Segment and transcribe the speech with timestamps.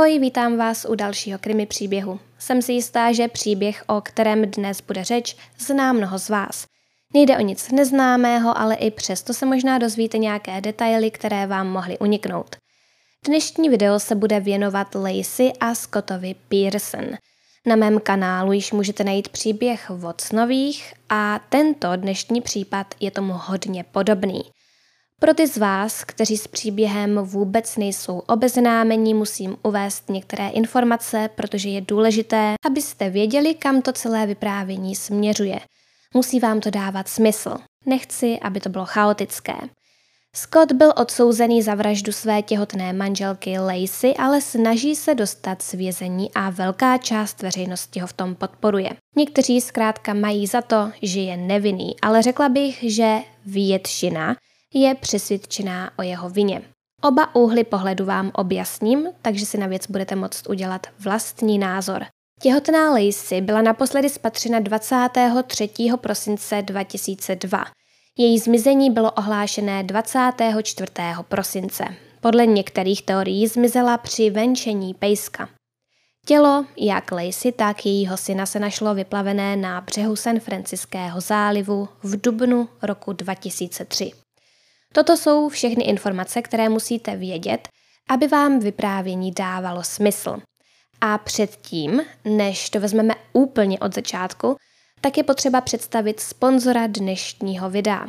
[0.00, 2.20] Ahoj, vítám vás u dalšího krimi příběhu.
[2.38, 6.66] Jsem si jistá, že příběh, o kterém dnes bude řeč, zná mnoho z vás.
[7.14, 11.98] Nejde o nic neznámého, ale i přesto se možná dozvíte nějaké detaily, které vám mohly
[11.98, 12.56] uniknout.
[13.26, 17.06] Dnešní video se bude věnovat Lacey a Scottovi Pearson.
[17.66, 23.84] Na mém kanálu již můžete najít příběh Vocnových a tento dnešní případ je tomu hodně
[23.84, 24.42] podobný–
[25.20, 31.68] pro ty z vás, kteří s příběhem vůbec nejsou obeznámení, musím uvést některé informace, protože
[31.68, 35.60] je důležité, abyste věděli, kam to celé vyprávění směřuje.
[36.14, 37.56] Musí vám to dávat smysl.
[37.86, 39.54] Nechci, aby to bylo chaotické.
[40.36, 46.30] Scott byl odsouzený za vraždu své těhotné manželky Lacey, ale snaží se dostat z vězení
[46.34, 48.90] a velká část veřejnosti ho v tom podporuje.
[49.16, 54.36] Někteří zkrátka mají za to, že je nevinný, ale řekla bych, že většina
[54.74, 56.62] je přesvědčená o jeho vině.
[57.02, 62.04] Oba úhly pohledu vám objasním, takže si na věc budete moct udělat vlastní názor.
[62.42, 65.70] Těhotná Lacey byla naposledy spatřena 23.
[65.96, 67.64] prosince 2002.
[68.18, 70.92] Její zmizení bylo ohlášené 24.
[71.28, 71.84] prosince.
[72.20, 75.48] Podle některých teorií zmizela při venčení pejska.
[76.26, 82.20] Tělo, jak Lacey, tak jejího syna se našlo vyplavené na břehu San Franciského zálivu v
[82.20, 84.12] dubnu roku 2003.
[84.94, 87.68] Toto jsou všechny informace, které musíte vědět,
[88.08, 90.36] aby vám vyprávění dávalo smysl.
[91.00, 94.56] A předtím, než to vezmeme úplně od začátku,
[95.00, 98.06] tak je potřeba představit sponzora dnešního videa.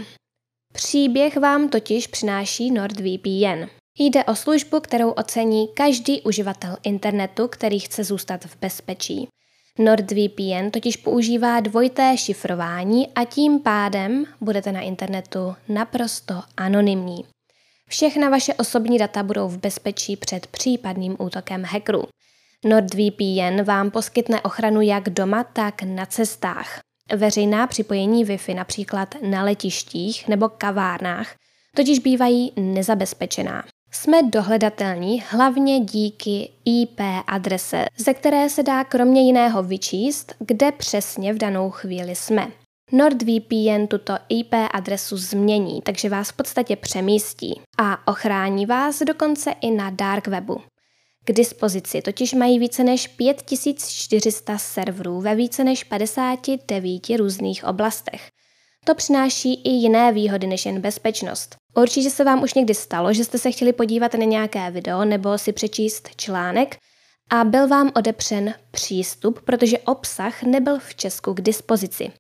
[0.74, 3.64] Příběh vám totiž přináší NordVPN.
[4.00, 9.28] Jde o službu, kterou ocení každý uživatel internetu, který chce zůstat v bezpečí.
[9.80, 17.25] NordVPN totiž používá dvojité šifrování a tím pádem budete na internetu naprosto anonymní.
[17.88, 22.03] Všechna vaše osobní data budou v bezpečí před případným útokem hackerů.
[22.66, 26.79] NordVPN vám poskytne ochranu jak doma, tak na cestách.
[27.16, 31.35] Veřejná připojení Wi-Fi například na letištích nebo kavárnách
[31.75, 33.63] totiž bývají nezabezpečená.
[33.94, 41.34] Jsme dohledatelní hlavně díky IP adrese, ze které se dá kromě jiného vyčíst, kde přesně
[41.34, 42.52] v danou chvíli jsme.
[42.91, 49.72] NordVPN tuto IP adresu změní, takže vás v podstatě přemístí a ochrání vás dokonce i
[49.72, 50.62] na dark webu.
[51.25, 58.29] K dispozici totiž mají více než 5400 serverů ve více než 59 různých oblastech.
[58.86, 61.56] To přináší i jiné výhody než jen bezpečnost.
[61.75, 65.38] Určitě se vám už někdy stalo, že jste se chtěli podívat na nějaké video nebo
[65.38, 66.78] si přečíst článek
[67.30, 72.12] a byl vám odepřen přístup, protože obsah nebyl v Česku k dispozici.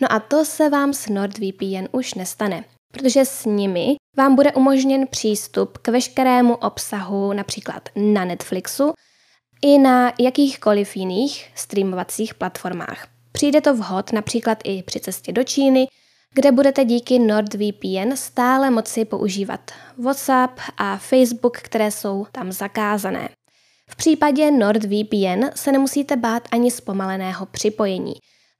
[0.00, 5.06] No a to se vám s NordVPN už nestane, protože s nimi vám bude umožněn
[5.06, 8.92] přístup k veškerému obsahu například na Netflixu
[9.62, 13.06] i na jakýchkoliv jiných streamovacích platformách.
[13.32, 15.86] Přijde to vhod například i při cestě do Číny
[16.34, 23.28] kde budete díky NordVPN stále moci používat WhatsApp a Facebook, které jsou tam zakázané.
[23.90, 28.14] V případě NordVPN se nemusíte bát ani zpomaleného připojení.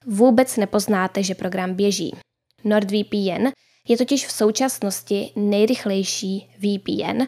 [0.06, 2.16] Vůbec nepoznáte, že program běží.
[2.64, 3.46] NordVPN
[3.88, 7.22] je totiž v současnosti nejrychlejší VPN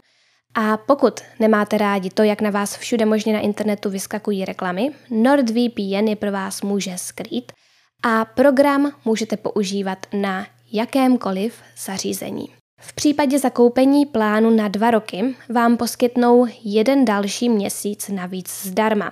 [0.55, 6.07] a pokud nemáte rádi to, jak na vás všude možně na internetu vyskakují reklamy, NordVPN
[6.07, 7.51] je pro vás může skrýt–
[8.07, 11.55] a program můžete používat na jakémkoliv
[11.85, 12.49] zařízení.
[12.81, 19.11] V případě zakoupení plánu na dva roky vám poskytnou jeden další měsíc navíc zdarma.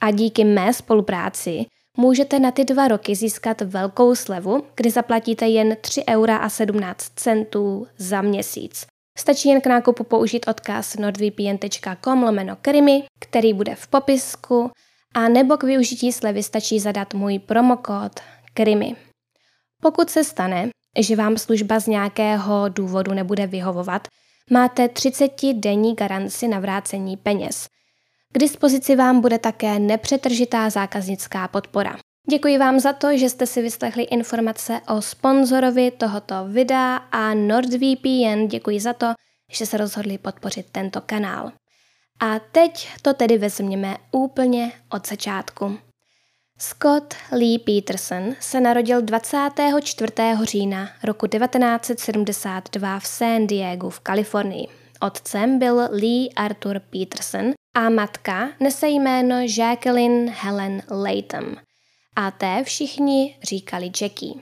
[0.00, 1.66] A díky mé spolupráci
[1.96, 7.12] můžete na ty dva roky získat velkou slevu, kdy zaplatíte jen 3 eura a 17
[7.16, 8.86] centů za měsíc.
[9.18, 14.70] Stačí jen k nákupu použít odkaz nordvpn.com lomeno krimi, který bude v popisku
[15.16, 18.20] a nebo k využití slevy stačí zadat můj promokód
[18.54, 18.96] KRIMI.
[19.82, 20.68] Pokud se stane,
[20.98, 24.08] že vám služba z nějakého důvodu nebude vyhovovat,
[24.50, 27.66] máte 30-denní garanci na vrácení peněz.
[28.32, 31.96] K dispozici vám bude také nepřetržitá zákaznická podpora.
[32.30, 38.46] Děkuji vám za to, že jste si vyslechli informace o sponzorovi tohoto videa a NordVPN
[38.48, 39.06] děkuji za to,
[39.52, 41.52] že se rozhodli podpořit tento kanál.
[42.20, 45.78] A teď to tedy vezměme úplně od začátku.
[46.58, 50.12] Scott Lee Peterson se narodil 24.
[50.42, 54.66] října roku 1972 v San Diego v Kalifornii.
[55.00, 61.56] Otcem byl Lee Arthur Peterson a matka nese jméno Jacqueline Helen Latham.
[62.16, 64.34] A té všichni říkali Jackie.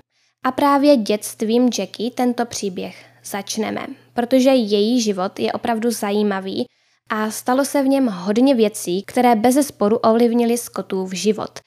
[0.44, 6.66] A právě dětstvím Jackie tento příběh začneme, protože její život je opravdu zajímavý
[7.10, 11.60] a stalo se v něm hodně věcí, které bez sporu ovlivnily Scottův život.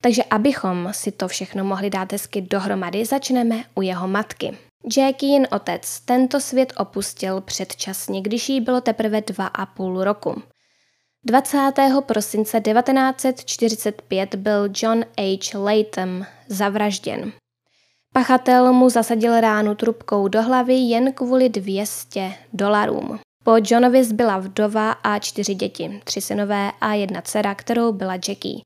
[0.00, 4.58] Takže abychom si to všechno mohli dát hezky dohromady, začneme u jeho matky.
[4.96, 10.42] Jackie otec tento svět opustil předčasně, když jí bylo teprve dva a půl roku.
[11.26, 11.72] 20.
[12.06, 15.58] prosince 1945 byl John H.
[15.58, 17.32] Latham zavražděn.
[18.12, 23.18] Pachatel mu zasadil ránu trubkou do hlavy jen kvůli 200 dolarům.
[23.44, 28.60] Po Johnovi zbyla vdova a čtyři děti, tři synové a jedna dcera, kterou byla Jackie.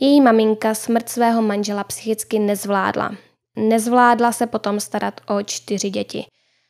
[0.00, 3.14] Její maminka smrt svého manžela psychicky nezvládla.
[3.56, 6.24] Nezvládla se potom starat o čtyři děti.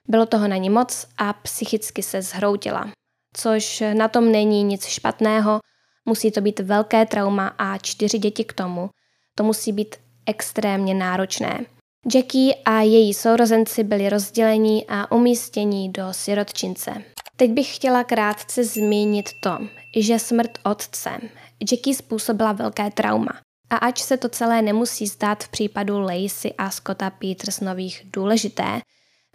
[0.09, 2.91] Bylo toho na ní moc a psychicky se zhroutila.
[3.37, 5.61] Což na tom není nic špatného,
[6.05, 8.91] musí to být velké trauma a čtyři děti k tomu.
[9.35, 9.97] To musí být
[10.27, 11.65] extrémně náročné.
[12.15, 17.03] Jackie a její sourozenci byli rozdělení a umístění do sirotčince.
[17.43, 19.59] Teď bych chtěla krátce zmínit to,
[19.97, 21.11] že smrt otce
[21.71, 23.41] Jackie způsobila velké trauma.
[23.71, 28.81] A ač se to celé nemusí zdát v případu Lacey a Scotta Petersonových důležité,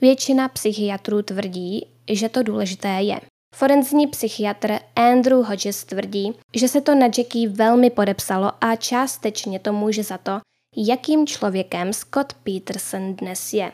[0.02, 3.20] většina psychiatrů tvrdí, že to důležité je.
[3.56, 9.74] Forenzní psychiatr Andrew Hodges tvrdí, že se to na Jackie velmi podepsalo a částečně to
[9.74, 10.40] může za to,
[10.78, 13.72] jakým člověkem Scott Peterson dnes je.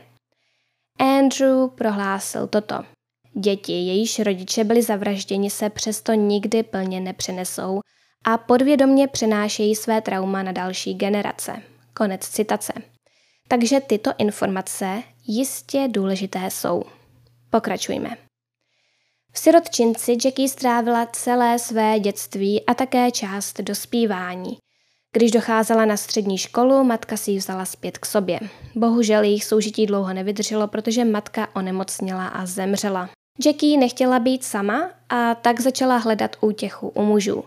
[1.00, 2.93] Andrew prohlásil toto.
[3.36, 7.80] Děti, jejíž rodiče byli zavražděni, se přesto nikdy plně nepřenesou
[8.24, 11.62] a podvědomně přenášejí své trauma na další generace.
[11.94, 12.74] Konec citace.
[13.48, 16.84] Takže tyto informace jistě důležité jsou.
[17.50, 18.10] Pokračujme.
[19.32, 24.58] V sirotčinci Jackie strávila celé své dětství a také část dospívání.
[25.14, 28.40] Když docházela na střední školu, matka si ji vzala zpět k sobě.
[28.76, 33.10] Bohužel jejich soužití dlouho nevydrželo, protože matka onemocněla a zemřela.
[33.40, 37.44] Jackie nechtěla být sama a tak začala hledat útěchu u mužů.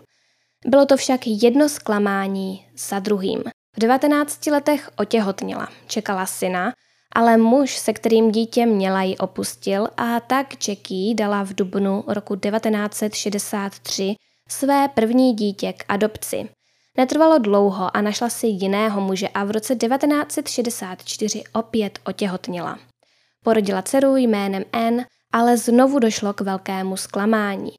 [0.65, 3.43] Bylo to však jedno zklamání za druhým.
[3.77, 6.73] V 19 letech otěhotněla, čekala syna,
[7.15, 12.35] ale muž, se kterým dítě měla, ji opustil a tak Jackie dala v dubnu roku
[12.35, 14.15] 1963
[14.49, 16.49] své první dítě k adopci.
[16.97, 22.79] Netrvalo dlouho a našla si jiného muže a v roce 1964 opět otěhotněla.
[23.43, 27.71] Porodila dceru jménem Anne, ale znovu došlo k velkému zklamání.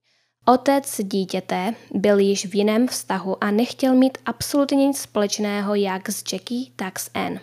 [0.46, 6.32] Otec dítěte byl již v jiném vztahu a nechtěl mít absolutně nic společného jak s
[6.32, 7.40] Jackie, tak s Anne.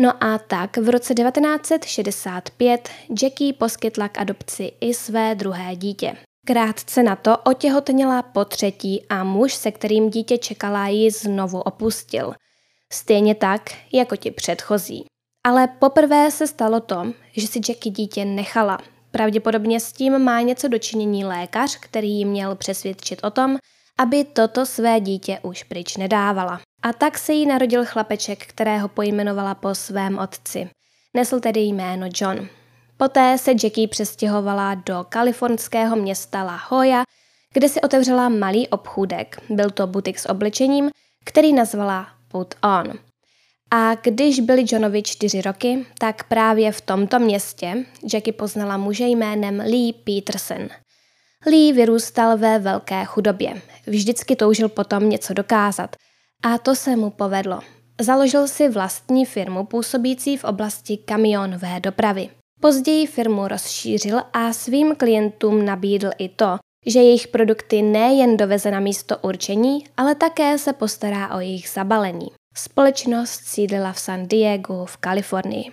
[0.00, 2.88] No a tak v roce 1965
[3.22, 6.16] Jackie poskytla k adopci i své druhé dítě.
[6.46, 12.34] Krátce na to otěhotněla po třetí a muž, se kterým dítě čekala, ji znovu opustil.
[12.92, 15.04] Stejně tak, jako ti předchozí.
[15.44, 18.78] Ale poprvé se stalo to, že si Jackie dítě nechala.
[19.16, 23.56] Pravděpodobně s tím má něco dočinění lékař, který ji měl přesvědčit o tom,
[23.98, 26.60] aby toto své dítě už pryč nedávala.
[26.82, 30.70] A tak se jí narodil chlapeček, kterého pojmenovala po svém otci.
[31.14, 32.48] Nesl tedy jméno John.
[32.96, 37.04] Poté se Jackie přestěhovala do kalifornského města La Jolla,
[37.52, 39.42] kde si otevřela malý obchůdek.
[39.50, 40.90] Byl to butik s oblečením,
[41.24, 43.05] který nazvala Put On.
[43.70, 49.60] A když byli Johnovi čtyři roky, tak právě v tomto městě Jackie poznala muže jménem
[49.60, 50.68] Lee Peterson.
[51.46, 53.62] Lee vyrůstal ve velké chudobě.
[53.86, 55.96] Vždycky toužil potom něco dokázat.
[56.44, 57.60] A to se mu povedlo.
[58.00, 62.28] Založil si vlastní firmu působící v oblasti kamionové dopravy.
[62.60, 66.56] Později firmu rozšířil a svým klientům nabídl i to,
[66.86, 72.28] že jejich produkty nejen doveze na místo určení, ale také se postará o jejich zabalení.
[72.58, 75.64] Společnost sídlila v San Diego v Kalifornii.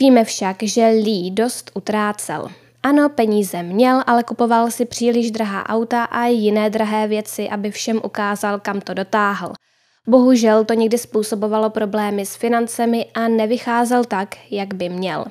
[0.00, 2.48] Víme však, že Lee dost utrácel.
[2.82, 8.00] Ano, peníze měl, ale kupoval si příliš drahá auta a jiné drahé věci, aby všem
[8.04, 9.52] ukázal, kam to dotáhl.
[10.08, 15.24] Bohužel to někdy způsobovalo problémy s financemi a nevycházel tak, jak by měl.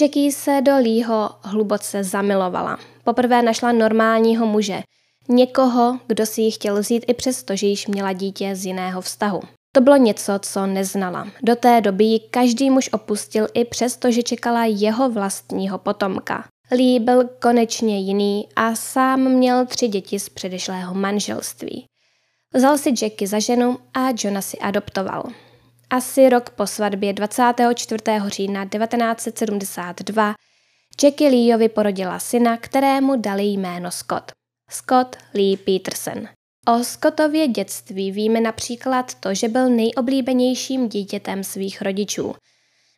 [0.00, 2.78] Jackie se do Leeho hluboce zamilovala.
[3.04, 4.82] Poprvé našla normálního muže.
[5.28, 9.40] Někoho, kdo si ji chtěl vzít i přesto, že již měla dítě z jiného vztahu.
[9.74, 11.28] To bylo něco, co neznala.
[11.42, 16.44] Do té doby ji každý muž opustil i přesto, že čekala jeho vlastního potomka.
[16.70, 21.84] Lee byl konečně jiný a sám měl tři děti z předešlého manželství.
[22.54, 25.22] Vzal si Jackie za ženu a Johna si adoptoval.
[25.90, 28.02] Asi rok po svatbě 24.
[28.26, 30.34] října 1972
[31.02, 34.32] Jackie Leeovi porodila syna, kterému dali jméno Scott.
[34.70, 36.28] Scott Lee Peterson.
[36.68, 42.34] O Scottově dětství víme například to, že byl nejoblíbenějším dítětem svých rodičů.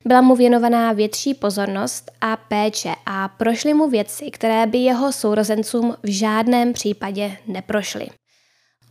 [0.04, 5.97] Byla mu věnovaná větší pozornost a péče a prošly mu věci, které by jeho sourozencům
[6.02, 8.06] v žádném případě neprošly.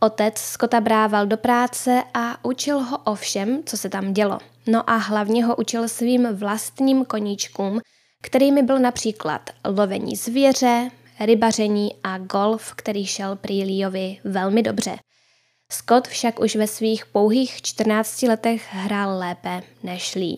[0.00, 4.38] Otec Skota brával do práce a učil ho o všem, co se tam dělo.
[4.66, 7.80] No a hlavně ho učil svým vlastním koníčkům,
[8.22, 10.90] kterými byl například lovení zvěře,
[11.20, 14.98] rybaření a golf, který šel prý Leovi velmi dobře.
[15.72, 20.36] Scott však už ve svých pouhých 14 letech hrál lépe než Lee.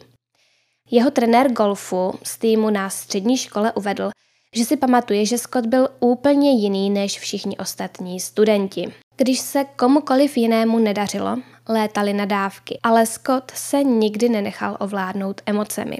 [0.90, 4.10] Jeho trenér golfu z týmu na střední škole uvedl,
[4.54, 8.92] že si pamatuje, že Scott byl úplně jiný než všichni ostatní studenti.
[9.16, 15.98] Když se komukoliv jinému nedařilo, létali na dávky, ale Scott se nikdy nenechal ovládnout emocemi.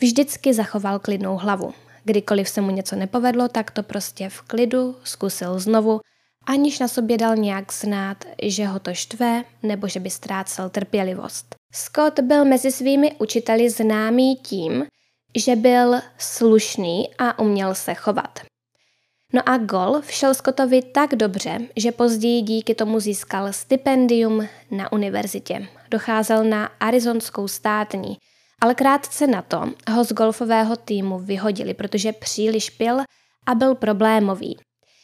[0.00, 1.74] Vždycky zachoval klidnou hlavu.
[2.06, 6.00] Kdykoliv se mu něco nepovedlo, tak to prostě v klidu zkusil znovu,
[6.46, 11.54] aniž na sobě dal nějak znát, že ho to štve nebo že by ztrácel trpělivost.
[11.74, 14.84] Scott byl mezi svými učiteli známý tím,
[15.36, 18.40] že byl slušný a uměl se chovat.
[19.32, 25.68] No a golf šel Scottovi tak dobře, že později díky tomu získal stipendium na univerzitě.
[25.90, 28.16] Docházel na arizonskou státní,
[28.60, 32.98] ale krátce na to ho z golfového týmu vyhodili, protože příliš pil
[33.46, 34.58] a byl problémový.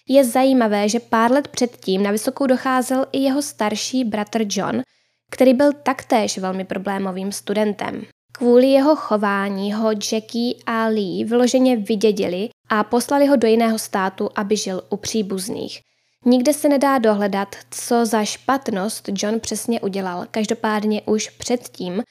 [0.09, 4.83] Je zajímavé, že pár let předtím na vysokou docházel i jeho starší bratr John,
[5.31, 8.03] který byl taktéž velmi problémovým studentem.
[8.33, 14.31] Kvůli jeho chování ho Jackie a Lee vyloženě vydědili a poslali ho do jiného státu,
[14.35, 15.81] aby žil u příbuzných.
[16.25, 20.27] Nikde se nedá dohledat, co za špatnost John přesně udělal.
[20.31, 22.03] Každopádně už předtím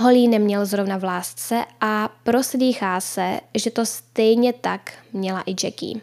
[0.00, 6.00] Holly neměl zrovna v lásce a proslýchá se, že to stejně tak měla i Jackie.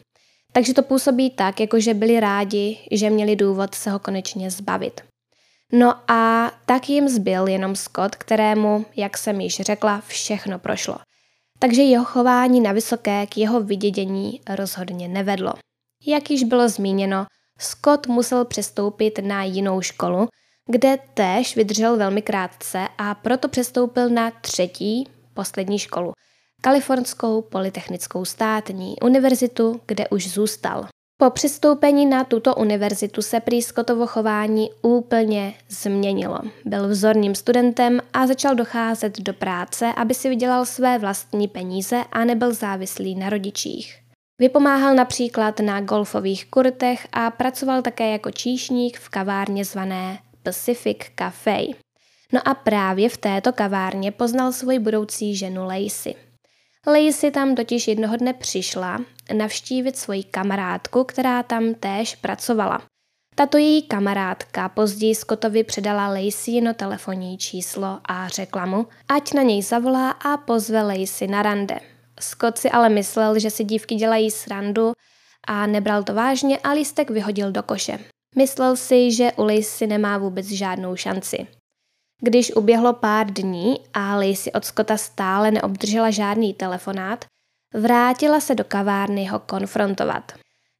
[0.51, 5.01] Takže to působí tak, jako že byli rádi, že měli důvod se ho konečně zbavit.
[5.73, 10.97] No a tak jim zbyl jenom Scott, kterému, jak jsem již řekla, všechno prošlo.
[11.59, 15.53] Takže jeho chování na vysoké k jeho vydědění rozhodně nevedlo.
[16.07, 17.25] Jak již bylo zmíněno,
[17.59, 20.27] Scott musel přestoupit na jinou školu,
[20.69, 26.13] kde též vydržel velmi krátce a proto přestoupil na třetí, poslední školu,
[26.61, 30.87] Kalifornskou polytechnickou státní univerzitu, kde už zůstal.
[31.17, 36.39] Po přistoupení na tuto univerzitu se prý Scottovo chování úplně změnilo.
[36.65, 42.25] Byl vzorným studentem a začal docházet do práce, aby si vydělal své vlastní peníze a
[42.25, 43.99] nebyl závislý na rodičích.
[44.39, 51.59] Vypomáhal například na golfových kurtech a pracoval také jako číšník v kavárně zvané Pacific Cafe.
[52.33, 56.15] No a právě v této kavárně poznal svoji budoucí ženu Lacey.
[56.87, 59.01] Lacey tam totiž jednoho dne přišla
[59.33, 62.81] navštívit svoji kamarádku, která tam též pracovala.
[63.35, 69.61] Tato její kamarádka později Scottovi předala Laceyno telefonní číslo a řekla mu, ať na něj
[69.61, 71.79] zavolá a pozve Lacey na rande.
[72.19, 74.93] Scott si ale myslel, že si dívky dělají srandu
[75.47, 78.14] a nebral to vážně a lístek vyhodil do koše.
[78.35, 81.47] Myslel si, že u Lacey nemá vůbec žádnou šanci.
[82.21, 87.25] Když uběhlo pár dní a Lacey od Scotta stále neobdržela žádný telefonát,
[87.73, 90.31] vrátila se do kavárny ho konfrontovat.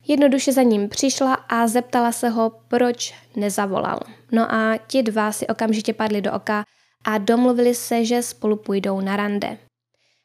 [0.07, 3.99] Jednoduše za ním přišla a zeptala se ho, proč nezavolal.
[4.31, 6.63] No a ti dva si okamžitě padli do oka
[7.05, 9.57] a domluvili se, že spolu půjdou na rande.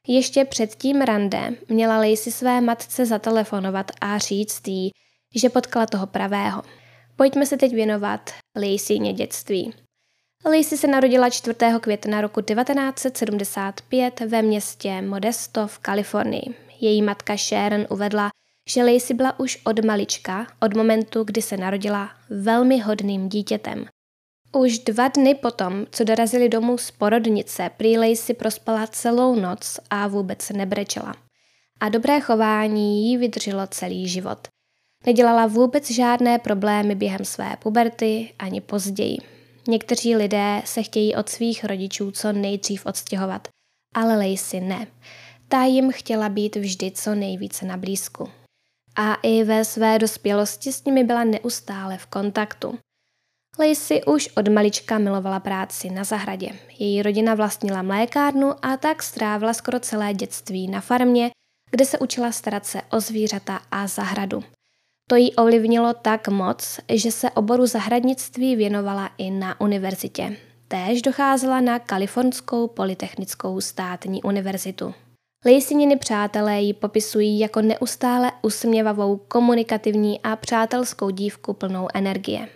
[0.07, 4.91] Ještě před tím rande měla Lacey své matce zatelefonovat a říct jí,
[5.35, 6.63] že potkala toho pravého.
[7.21, 9.75] Pojďme se teď věnovat Laceyně dětství.
[10.45, 11.57] Lacey se narodila 4.
[11.81, 16.55] května roku 1975 ve městě Modesto v Kalifornii.
[16.81, 18.31] Její matka Sharon uvedla,
[18.69, 23.87] že Lacey byla už od malička, od momentu, kdy se narodila, velmi hodným dítětem.
[24.53, 30.09] Už dva dny potom, co dorazili domů z porodnice, prý Lacey prospala celou noc a
[30.09, 31.15] vůbec nebrečela.
[31.81, 34.49] A dobré chování jí vydrželo celý život.
[35.07, 39.17] Nedělala vůbec žádné problémy během své puberty ani později.
[39.69, 43.49] Někteří lidé se chtějí od svých rodičů co nejdřív odstěhovat,
[43.95, 44.87] ale Lacey ne.
[45.49, 48.29] Ta jim chtěla být vždy co nejvíce na blízku.
[48.97, 52.79] A i ve své dospělosti s nimi byla neustále v kontaktu.
[53.59, 56.51] Lacey už od malička milovala práci na zahradě.
[56.79, 61.31] Její rodina vlastnila mlékárnu a tak strávila skoro celé dětství na farmě,
[61.71, 64.45] kde se učila starat se o zvířata a zahradu.
[65.11, 70.37] To jí ovlivnilo tak moc, že se oboru zahradnictví věnovala i na univerzitě.
[70.69, 74.95] Též docházela na Kalifornskou polytechnickou státní univerzitu.
[75.45, 82.49] Lejsininy přátelé ji popisují jako neustále usměvavou, komunikativní a přátelskou dívku plnou energie.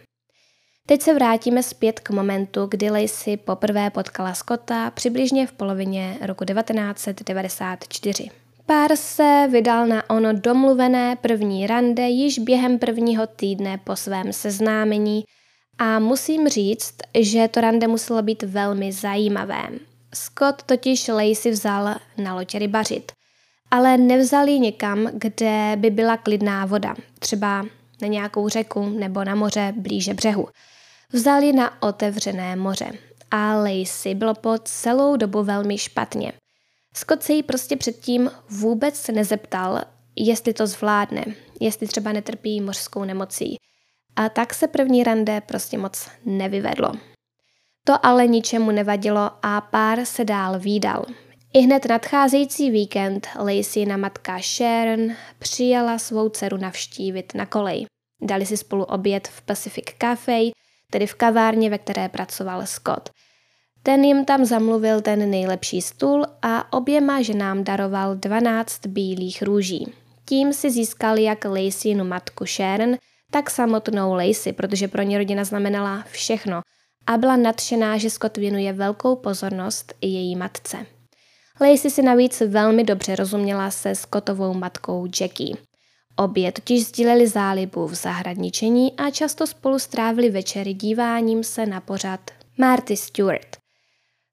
[0.87, 6.45] Teď se vrátíme zpět k momentu, kdy Lacey poprvé potkala Scotta přibližně v polovině roku
[6.45, 8.44] 1994.
[8.67, 15.25] Pár se vydal na ono domluvené první rande již během prvního týdne po svém seznámení
[15.79, 19.63] a musím říct, že to rande muselo být velmi zajímavé.
[20.15, 23.13] Scott totiž Lacey vzal na loď rybařit,
[23.71, 27.67] ale nevzal ji někam, kde by byla klidná voda, třeba
[28.03, 30.49] na nějakou řeku nebo na moře blíže břehu.
[31.13, 32.93] Vzal ji na otevřené moře
[33.31, 36.33] a Lacey bylo po celou dobu velmi špatně.
[36.97, 39.81] Scott se jí prostě předtím vůbec nezeptal,
[40.17, 41.25] jestli to zvládne,
[41.61, 43.57] jestli třeba netrpí mořskou nemocí.
[44.17, 46.93] A tak se první rande prostě moc nevyvedlo.
[47.87, 51.05] To ale ničemu nevadilo a pár se dál výdal.
[51.55, 53.29] I hned nadcházející víkend
[53.87, 57.87] na matka Sharon přijala svou dceru navštívit na kolej.
[58.23, 60.41] Dali si spolu oběd v Pacific Cafe,
[60.91, 63.11] tedy v kavárně, ve které pracoval Scott.
[63.87, 69.93] Ten jim tam zamluvil ten nejlepší stůl a oběma ženám daroval 12 bílých růží.
[70.25, 72.97] Tím si získal jak Laceynu matku Sharon,
[73.31, 76.61] tak samotnou Lacey, protože pro ně rodina znamenala všechno
[77.07, 80.77] a byla nadšená, že Scott věnuje velkou pozornost i její matce.
[81.61, 85.57] Lacey si navíc velmi dobře rozuměla se Scottovou matkou Jackie.
[86.17, 92.21] Obě totiž sdíleli zálibu v zahradničení a často spolu strávili večery díváním se na pořad
[92.59, 93.64] Marty Stewart.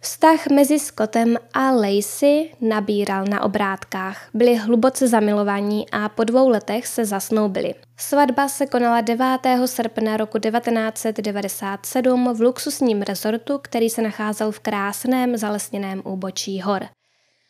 [0.03, 4.29] Vztah mezi Scottem a Lacey nabíral na obrátkách.
[4.33, 7.73] Byli hluboce zamilovaní a po dvou letech se zasnoubili.
[7.97, 9.25] Svatba se konala 9.
[9.65, 16.85] srpna roku 1997 v luxusním rezortu, který se nacházel v krásném zalesněném úbočí hor.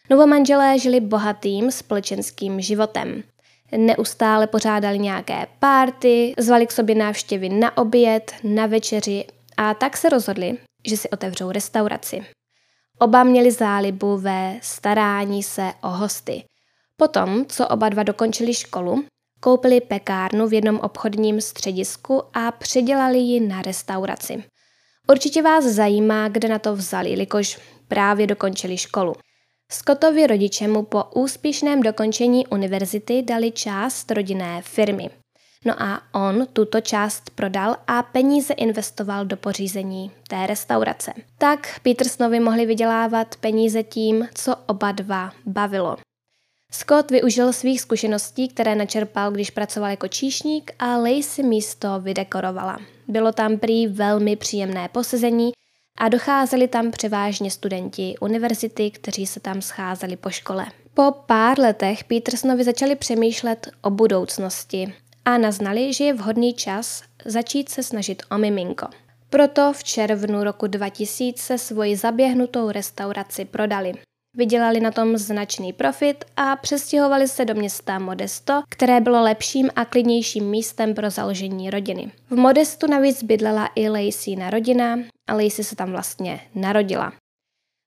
[0.10, 3.24] Novomanželé žili bohatým společenským životem.
[3.78, 9.26] Neustále pořádali nějaké párty, zvali k sobě návštěvy na oběd, na večeři
[9.58, 12.26] a tak se rozhodli, že si otevřou restauraci.
[13.02, 16.44] Oba měli zálibu ve starání se o hosty.
[16.98, 19.04] Potom, co oba dva dokončili školu,
[19.40, 24.44] koupili pekárnu v jednom obchodním středisku a předělali ji na restauraci.
[25.10, 29.14] Určitě vás zajímá, kde na to vzali, jelikož právě dokončili školu.
[29.72, 35.10] Scottovi rodiče mu po úspěšném dokončení univerzity dali část rodinné firmy.
[35.66, 41.14] No a on tuto část prodal a peníze investoval do pořízení té restaurace.
[41.38, 45.98] Tak Petersonovi mohli vydělávat peníze tím, co oba dva bavilo.
[46.72, 52.78] Scott využil svých zkušeností, které načerpal, když pracoval jako číšník a Lacey místo vydekorovala.
[53.08, 55.52] Bylo tam prý velmi příjemné posezení
[55.98, 60.66] a docházeli tam převážně studenti univerzity, kteří se tam scházeli po škole.
[60.94, 64.94] Po pár letech Petersonovi začali přemýšlet o budoucnosti
[65.26, 68.88] a naznali, že je vhodný čas začít se snažit o miminko.
[69.30, 73.94] Proto v červnu roku 2000 svoji zaběhnutou restauraci prodali.
[74.38, 79.86] Vydělali na tom značný profit a přestěhovali se do města Modesto, které bylo lepším a
[79.86, 82.12] klidnějším místem pro založení rodiny.
[82.30, 87.14] V Modestu navíc bydlela i Lacey na rodina a Lacey se tam vlastně narodila.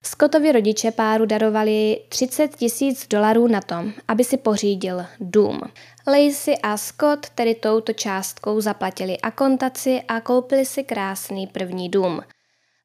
[0.07, 3.77] Scottovi rodiče páru darovali 30 tisíc dolarů na to,
[4.09, 5.61] aby si pořídil dům.
[6.07, 12.21] Lacey a Scott tedy touto částkou zaplatili akontaci a koupili si krásný první dům.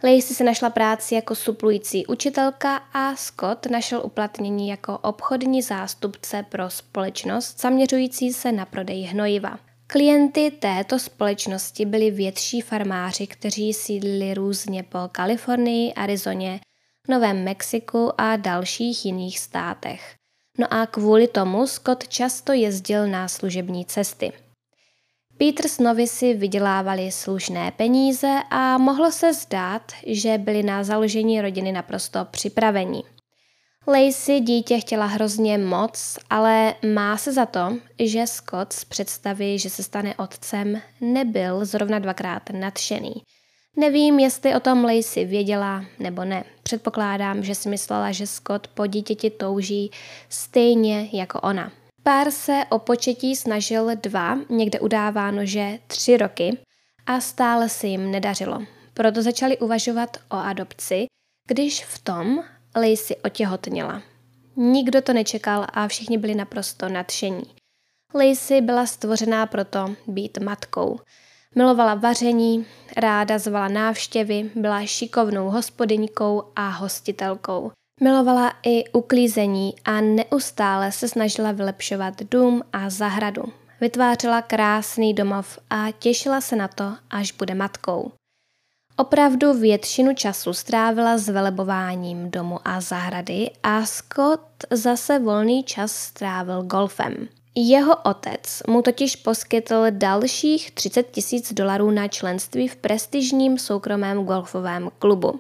[0.04, 6.70] Lacey si našla práci jako suplující učitelka a Scott našel uplatnění jako obchodní zástupce pro
[6.70, 9.60] společnost zaměřující se na prodej hnojiva.
[9.88, 16.60] Klienty této společnosti byli větší farmáři, kteří sídlili různě po Kalifornii, Arizoně,
[17.10, 20.16] Novém Mexiku a dalších jiných státech.
[20.60, 24.32] No a kvůli tomu Scott často jezdil na služební cesty.
[25.38, 32.26] Petersnovi si vydělávali slušné peníze a mohlo se zdát, že byli na založení rodiny naprosto
[32.26, 33.04] připraveni.
[33.88, 39.70] Lacey dítě chtěla hrozně moc, ale má se za to, že Scott z představy, že
[39.70, 43.14] se stane otcem, nebyl zrovna dvakrát nadšený–
[43.80, 46.44] Nevím, jestli o tom Lacey věděla nebo ne.
[46.64, 49.92] Předpokládám, že si myslela, že Scott po dítěti touží
[50.30, 51.72] stejně jako ona.
[52.04, 56.58] Pár se o početí snažil dva, někde udáváno, že tři roky
[57.06, 58.62] a stále se jim nedařilo.
[58.94, 61.06] Proto začali uvažovat o adopci,
[61.48, 62.44] když v tom
[62.76, 64.02] Lacey otěhotněla.
[64.56, 67.44] Nikdo to nečekal a všichni byli naprosto nadšení.
[68.16, 71.00] Lacey byla stvořená proto být matkou.
[71.56, 72.66] Milovala vaření,
[72.98, 77.72] ráda zvala návštěvy, byla šikovnou hospodyňkou a hostitelkou.
[78.02, 83.44] Milovala i uklízení a neustále se snažila vylepšovat dům a zahradu.
[83.82, 88.12] Vytvářela krásný domov a těšila se na to, až bude matkou.
[88.98, 96.64] Opravdu většinu času strávila s velebováním domu a zahrady a Scott zase volný čas strávil
[96.64, 97.28] golfem.
[97.56, 104.90] Jeho otec mu totiž poskytl dalších 30 tisíc dolarů na členství v prestižním soukromém golfovém
[105.00, 105.40] klubu.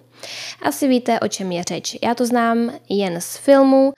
[0.62, 1.98] Asi víte, o čem je řeč.
[2.04, 3.94] Já to znám jen z filmu,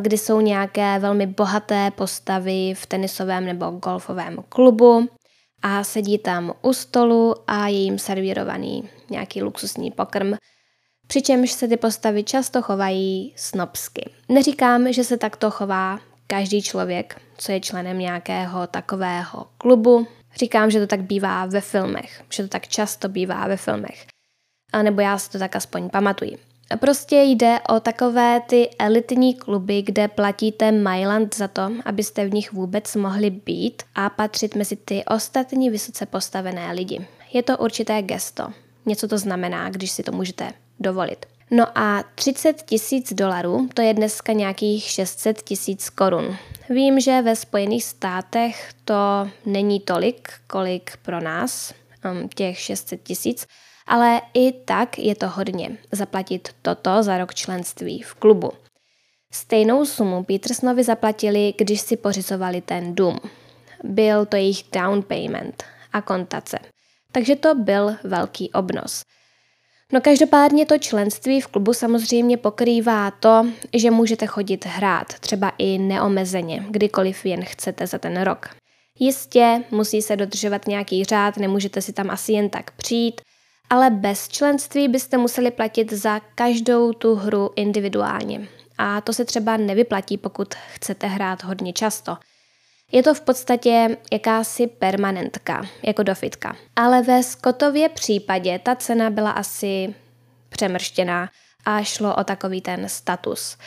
[0.00, 5.08] kdy jsou nějaké velmi bohaté postavy v tenisovém nebo golfovém klubu
[5.62, 10.32] a sedí tam u stolu a je jim servírovaný nějaký luxusní pokrm,
[11.06, 14.10] přičemž se ty postavy často chovají snobsky.
[14.28, 20.06] Neříkám, že se takto chová každý člověk, co je členem nějakého takového klubu.
[20.36, 24.06] Říkám, že to tak bývá ve filmech, že to tak často bývá ve filmech.
[24.72, 26.38] A nebo já si to tak aspoň pamatuji.
[26.80, 32.52] Prostě jde o takové ty elitní kluby, kde platíte Mailand za to, abyste v nich
[32.52, 37.06] vůbec mohli být a patřit mezi ty ostatní vysoce postavené lidi.
[37.32, 38.52] Je to určité gesto.
[38.86, 41.26] Něco to znamená, když si to můžete dovolit.
[41.50, 46.36] No a 30 tisíc dolarů, to je dneska nějakých 600 tisíc korun.
[46.70, 48.94] Vím, že ve Spojených státech to
[49.46, 51.74] není tolik, kolik pro nás,
[52.10, 53.46] um, těch 600 tisíc,
[53.86, 58.52] ale i tak je to hodně zaplatit toto za rok členství v klubu.
[59.32, 63.18] Stejnou sumu Petersonovi zaplatili, když si pořizovali ten dům.
[63.84, 66.58] Byl to jejich down payment a kontace.
[67.12, 69.02] Takže to byl velký obnos.
[69.92, 75.78] No každopádně to členství v klubu samozřejmě pokrývá to, že můžete chodit hrát, třeba i
[75.78, 78.48] neomezeně, kdykoliv jen chcete za ten rok.
[78.98, 83.20] Jistě musí se dodržovat nějaký řád, nemůžete si tam asi jen tak přijít,
[83.70, 88.48] ale bez členství byste museli platit za každou tu hru individuálně.
[88.78, 92.16] A to se třeba nevyplatí, pokud chcete hrát hodně často.
[92.92, 96.56] Je to v podstatě jakási permanentka, jako dofitka.
[96.76, 99.94] Ale ve Scottově případě ta cena byla asi
[100.48, 101.30] přemrštěná
[101.64, 103.58] a šlo o takový ten status.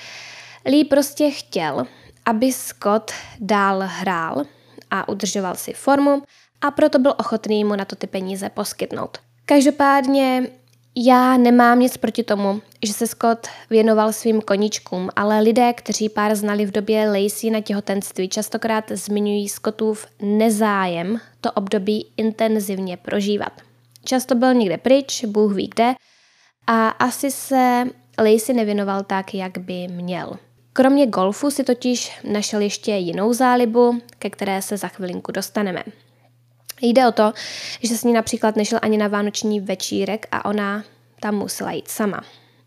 [0.65, 1.87] Lee prostě chtěl,
[2.25, 4.43] aby Scott dál hrál
[4.91, 6.23] a udržoval si formu
[6.61, 9.17] a proto byl ochotný mu na to ty peníze poskytnout.
[9.45, 10.47] Každopádně
[11.05, 16.35] já nemám nic proti tomu, že se Scott věnoval svým koničkům, ale lidé, kteří pár
[16.35, 23.61] znali v době Lacey na těhotenství, častokrát zmiňují Scottův nezájem to období intenzivně prožívat.
[24.05, 25.93] Často byl někde pryč, Bůh ví kde,
[26.67, 27.85] a asi se
[28.17, 30.33] Lacey nevěnoval tak, jak by měl.
[30.73, 35.83] Kromě golfu si totiž našel ještě jinou zálibu, ke které se za chvilinku dostaneme.
[36.81, 37.33] Jde o to,
[37.83, 40.83] že s ní například nešel ani na vánoční večírek a ona
[41.19, 42.21] tam musela jít sama.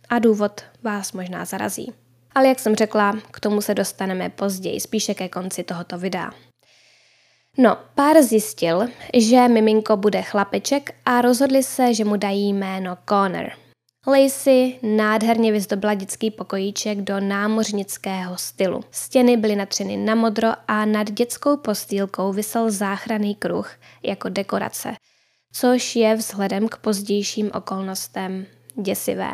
[0.09, 1.93] A důvod vás možná zarazí.
[2.35, 6.31] Ale jak jsem řekla, k tomu se dostaneme později, spíše ke konci tohoto videa.
[7.59, 13.51] No, pár zjistil, že miminko bude chlapeček a rozhodli se, že mu dají jméno Connor–
[14.07, 18.81] Lacey nádherně vyzdobila dětský pokojíček do námořnického stylu.
[18.91, 24.95] Stěny byly natřeny na modro a nad dětskou postýlkou vysel záchranný kruh jako dekorace,
[25.53, 28.47] což je vzhledem k pozdějším okolnostem
[28.83, 29.31] děsivé.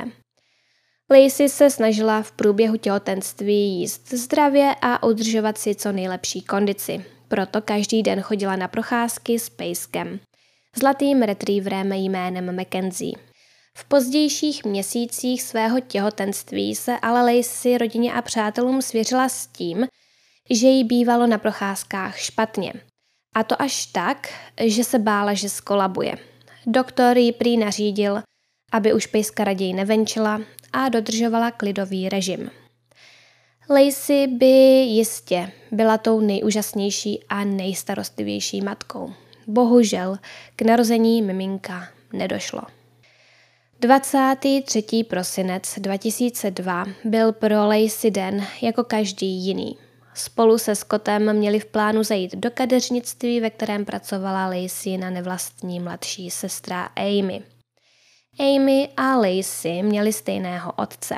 [1.10, 7.04] Lacey se snažila v průběhu těhotenství jíst zdravě a udržovat si co nejlepší kondici.
[7.28, 10.20] Proto každý den chodila na procházky s pejskem,
[10.76, 13.27] zlatým retrieverem jménem Mackenzie.
[13.78, 19.86] V pozdějších měsících svého těhotenství se ale Lacey rodině a přátelům svěřila s tím,
[20.50, 22.72] že jí bývalo na procházkách špatně.
[23.36, 24.28] A to až tak,
[24.60, 26.18] že se bála, že skolabuje.
[26.66, 28.22] Doktor jí prý nařídil,
[28.72, 30.40] aby už pejska raději nevenčila
[30.72, 32.50] a dodržovala klidový režim.
[33.70, 34.46] Lacey by
[34.86, 39.12] jistě byla tou nejúžasnější a nejstarostlivější matkou.
[39.46, 40.18] Bohužel
[40.56, 42.77] k narození miminka nedošlo.
[43.80, 45.04] 23.
[45.08, 49.78] prosinec 2002 byl pro Lacey den jako každý jiný.
[50.14, 55.80] Spolu se Scottem měli v plánu zajít do kadeřnictví, ve kterém pracovala Lacey na nevlastní
[55.80, 57.42] mladší sestra Amy.
[58.38, 61.14] Amy a Lacey měli stejného otce.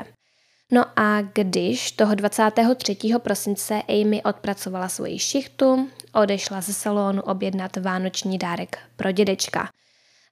[0.71, 2.97] No a když toho 23.
[3.17, 9.69] prosince Amy odpracovala svoji šichtu, odešla ze salonu objednat vánoční dárek pro dědečka–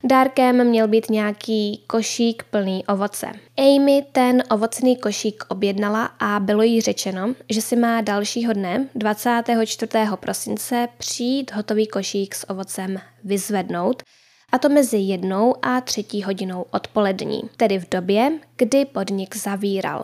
[0.04, 3.28] Dárkem měl být nějaký košík plný ovoce.
[3.58, 9.92] Amy ten ovocný košík objednala a bylo jí řečeno, že si má dalšího dne, 24.
[10.16, 14.04] prosince, přijít hotový košík s ovocem vyzvednout,
[14.52, 20.04] a to mezi jednou a třetí hodinou odpolední, tedy v době, kdy podnik zavíral.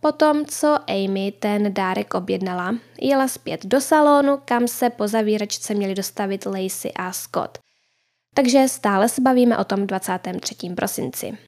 [0.00, 5.94] Potom, co Amy ten dárek objednala, jela zpět do salonu, kam se po zavíračce měli
[5.94, 7.58] dostavit Lacey a Scott–
[8.34, 10.54] Takže stále se bavíme o tom 23.
[10.76, 11.38] prosinci.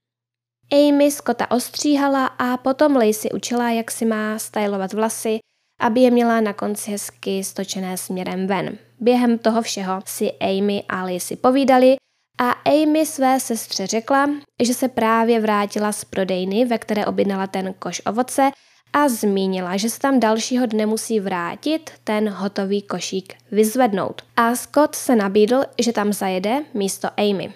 [0.72, 5.38] Amy Scotta ostříhala a potom Lacey učila, jak si má stylovat vlasy,
[5.80, 8.78] aby je měla na konci hezky stočené směrem ven.
[9.00, 11.96] Během toho všeho si Amy a Lacey povídali
[12.40, 14.30] a Amy své sestře řekla,
[14.62, 18.50] že se právě vrátila z prodejny, ve které objednala ten koš ovoce
[18.92, 24.22] a zmínila, že se tam dalšího dne musí vrátit ten hotový košík vyzvednout.
[24.36, 27.54] A Scott se nabídl, že tam zajede místo Amy.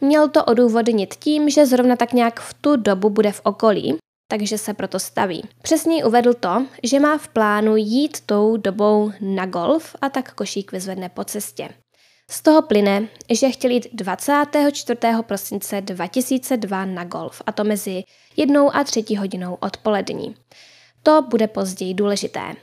[0.00, 3.96] Měl to odůvodnit tím, že zrovna tak nějak v tu dobu bude v okolí,
[4.28, 5.42] takže se proto staví.
[5.62, 10.72] Přesně uvedl to, že má v plánu jít tou dobou na golf a tak košík
[10.72, 11.68] vyzvedne po cestě.
[12.30, 14.98] Z toho plyne, že chtěl jít 24.
[15.22, 18.04] prosince 2002 na golf, a to mezi
[18.36, 20.34] jednou a třetí hodinou odpolední.
[21.02, 22.56] To bude později důležité.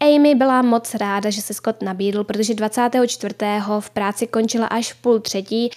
[0.00, 3.34] Amy byla moc ráda, že se Scott nabídl, protože 24.
[3.80, 5.70] v práci končila až v půl třetí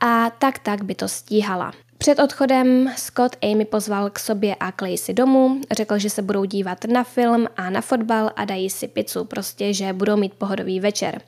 [0.00, 1.72] a tak tak by to stíhala.
[1.98, 6.84] Před odchodem Scott Amy pozval k sobě a Claysi domů, řekl, že se budou dívat
[6.84, 11.22] na film a na fotbal a dají si pizzu, prostě, že budou mít pohodový večer.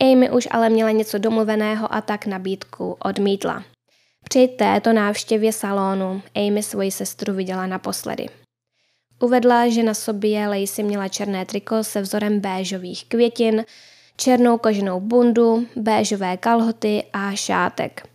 [0.00, 3.64] Amy už ale měla něco domluveného a tak nabídku odmítla.
[4.24, 8.41] Při této návštěvě salonu Amy svoji sestru viděla naposledy.
[9.22, 13.64] Uvedla, že na sobě Lacey měla černé triko se vzorem béžových květin,
[14.16, 18.08] černou koženou bundu, béžové kalhoty a šátek.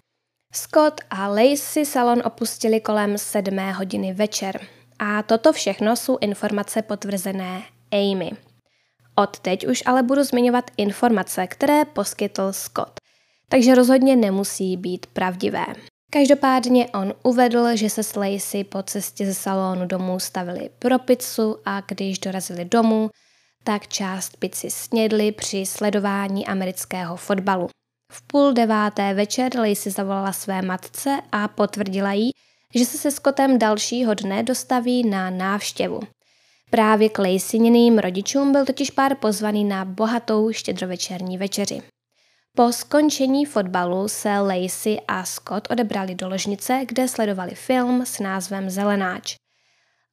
[0.54, 4.60] Scott a Lacey salon opustili kolem sedmé hodiny večer.
[5.00, 8.32] A toto všechno jsou informace potvrzené Amy.
[9.16, 13.00] Od teď už ale budu zmiňovat informace, které poskytl Scott,
[13.50, 15.66] takže rozhodně nemusí být pravdivé.
[16.18, 21.58] Každopádně on uvedl, že se s Lacey po cestě ze salonu domů stavili pro pizzu
[21.66, 23.10] a když dorazili domů,
[23.64, 27.68] tak část pici snědli při sledování amerického fotbalu.
[28.12, 32.32] V půl deváté večer Lacey zavolala své matce a potvrdila jí,
[32.76, 36.00] že se se Scottem dalšího dne dostaví na návštěvu.
[36.70, 41.82] Právě k Laceyněným rodičům byl totiž pár pozvaný na bohatou štědrovečerní večeři.
[42.58, 48.70] Po skončení fotbalu se Lacey a Scott odebrali do ložnice, kde sledovali film s názvem
[48.70, 49.36] Zelenáč.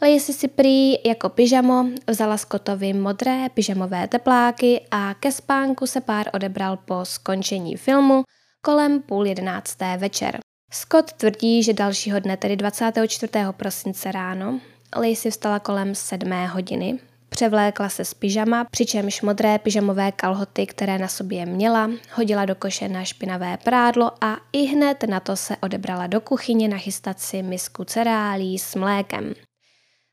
[0.02, 6.26] Lacey si prý jako pyžamo vzala Scottovi modré pyžamové tepláky a ke spánku se pár
[6.35, 8.22] odebral po skončení filmu
[8.61, 10.38] kolem půl jedenácté večer.
[10.72, 13.33] Scott tvrdí, že dalšího dne, tedy 24.
[13.50, 14.61] prosince ráno,
[14.96, 16.98] Lacey vstala kolem sedmé hodiny,
[17.35, 22.88] Převlékla se z pyžama, přičemž modré pyžamové kalhoty, které na sobě měla, hodila do koše
[22.88, 27.85] na špinavé prádlo a i hned na to se odebrala do kuchyně nachystat si misku
[27.85, 29.35] cerálí s mlékem.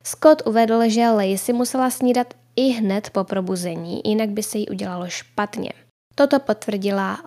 [0.04, 5.10] Scott uvedl, že Lacey musela snídat i hned po probuzení, jinak by se jí udělalo
[5.10, 5.74] špatně.
[6.16, 7.20] Toto potvrdila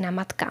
[0.00, 0.50] na matka.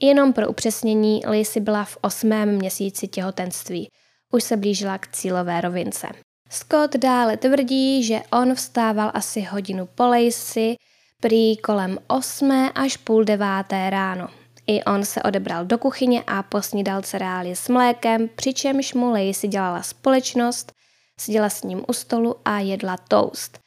[0.00, 3.88] Jenom pro upřesnění, Lacey byla v osmém měsíci těhotenství.
[4.32, 6.08] Už se blížila k cílové rovince.
[6.50, 10.76] Scott dále tvrdí, že on vstával asi hodinu po Lacey,
[11.20, 14.28] prý kolem 8 až půl deváté ráno.
[14.66, 19.82] I on se odebral do kuchyně a posnídal cereálie s mlékem, přičemž mu Lacey dělala
[19.82, 20.72] společnost,
[21.20, 23.58] seděla s ním u stolu a jedla toast.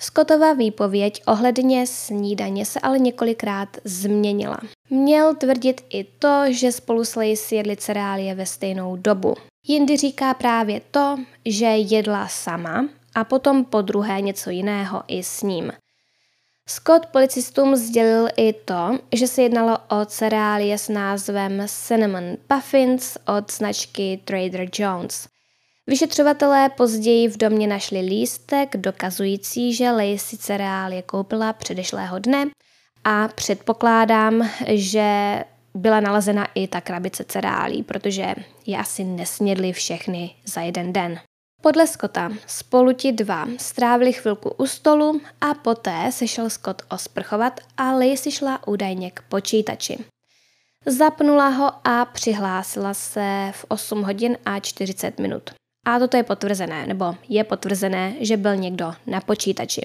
[0.00, 4.58] Scottova výpověď ohledně snídaně se ale několikrát změnila.
[4.90, 9.34] Měl tvrdit i to, že spolu s Lacey jedli cereálie ve stejnou dobu.
[9.66, 15.42] Jindy říká právě to, že jedla sama a potom po druhé něco jiného i s
[15.42, 15.72] ním.
[16.68, 23.52] Scott policistům sdělil i to, že se jednalo o cereálie s názvem Cinnamon Puffins od
[23.52, 25.28] značky Trader Jones.
[25.86, 32.46] Vyšetřovatelé později v domě našli lístek dokazující, že Lacey cereálie koupila předešlého dne
[33.04, 38.34] a předpokládám, že byla nalezena i ta krabice cereálí, protože
[38.66, 41.20] je asi nesnědli všechny za jeden den.
[41.62, 47.60] Podle Scotta spolu ti dva strávili chvilku u stolu a poté se šel Scott osprchovat
[47.76, 49.98] a Lacey šla údajně k počítači.
[50.86, 55.50] Zapnula ho a přihlásila se v 8 hodin a 40 minut.
[55.86, 59.82] A toto je potvrzené, nebo je potvrzené, že byl někdo na počítači.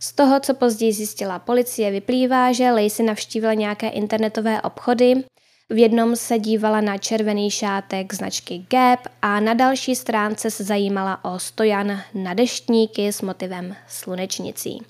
[0.00, 5.24] Z toho, co později zjistila policie, vyplývá, že Lacey navštívila nějaké internetové obchody,
[5.70, 11.24] v jednom se dívala na červený šátek značky Gap a na další stránce se zajímala
[11.24, 14.82] o stojan na deštníky s motivem slunečnicí.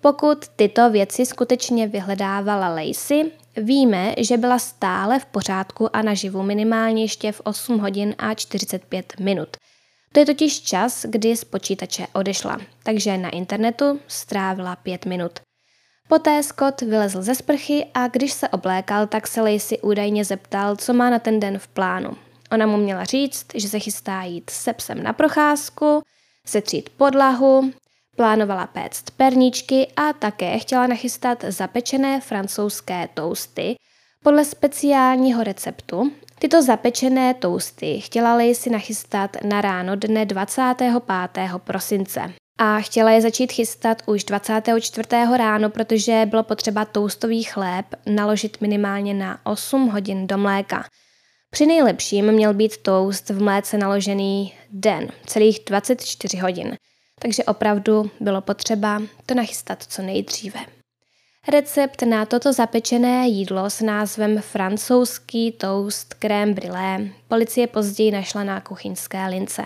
[0.00, 7.04] Pokud tyto věci skutečně vyhledávala Lacey, víme, že byla stále v pořádku a naživu minimálně
[7.04, 9.48] ještě v 8 hodin a 45 minut–
[10.12, 15.32] to je totiž čas, kdy z počítače odešla, takže na internetu strávila pět minut.
[16.08, 20.92] Poté Scott vylezl ze sprchy a když se oblékal, tak se Lacey údajně zeptal, co
[20.92, 22.10] má na ten den v plánu.
[22.52, 26.02] Ona mu měla říct, že se chystá jít se psem na procházku,
[26.46, 27.72] setřít podlahu,
[28.16, 33.76] plánovala péct perníčky a také chtěla nachystat zapečené francouzské tousty
[34.24, 36.12] podle speciálního receptu.
[36.38, 40.92] Tyto zapečené tousty chtěla Lacey nachystat na ráno dne 25.
[41.58, 45.08] prosince a chtěla je začít chystat už 24.
[45.36, 50.84] ráno, protože bylo potřeba toustový chléb naložit minimálně na 8 hodin do mléka.
[51.50, 56.76] Při nejlepším měl být toast v mléce naložený den, celých 24 hodin,
[57.20, 60.77] takže opravdu bylo potřeba to nachystat co nejdříve.
[61.50, 68.60] Recept na toto zapečené jídlo s názvem francouzský toast crème brûlée policie později našla na
[68.60, 69.62] kuchyňské lince.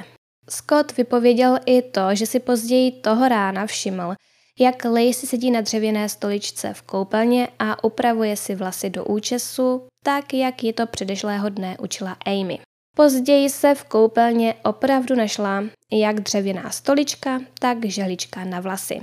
[0.48, 4.14] Scott vypověděl i to, že si později toho rána všiml,
[4.58, 10.34] jak Lacey sedí na dřevěné stoličce v koupelně a upravuje si vlasy do účesu, tak
[10.34, 12.58] jak ji to předešlého dne učila Amy.
[12.96, 19.00] Později se v koupelně opravdu našla jak dřevěná stolička, tak žehlička na vlasy.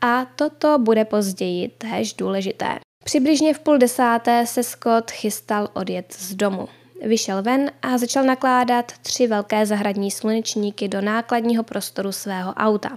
[0.00, 2.78] A toto bude později též důležité.
[3.04, 6.68] Přibližně v půl desáté se Scott chystal odjet z domu.
[7.02, 12.96] Vyšel ven a začal nakládat tři velké zahradní slunečníky do nákladního prostoru svého auta.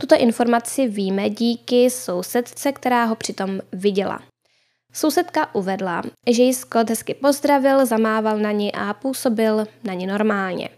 [0.00, 4.22] Tuto informaci víme díky sousedce, která ho přitom viděla.
[4.92, 10.68] Sousedka uvedla, že ji Scott hezky pozdravil, zamával na ní a působil na ní normálně.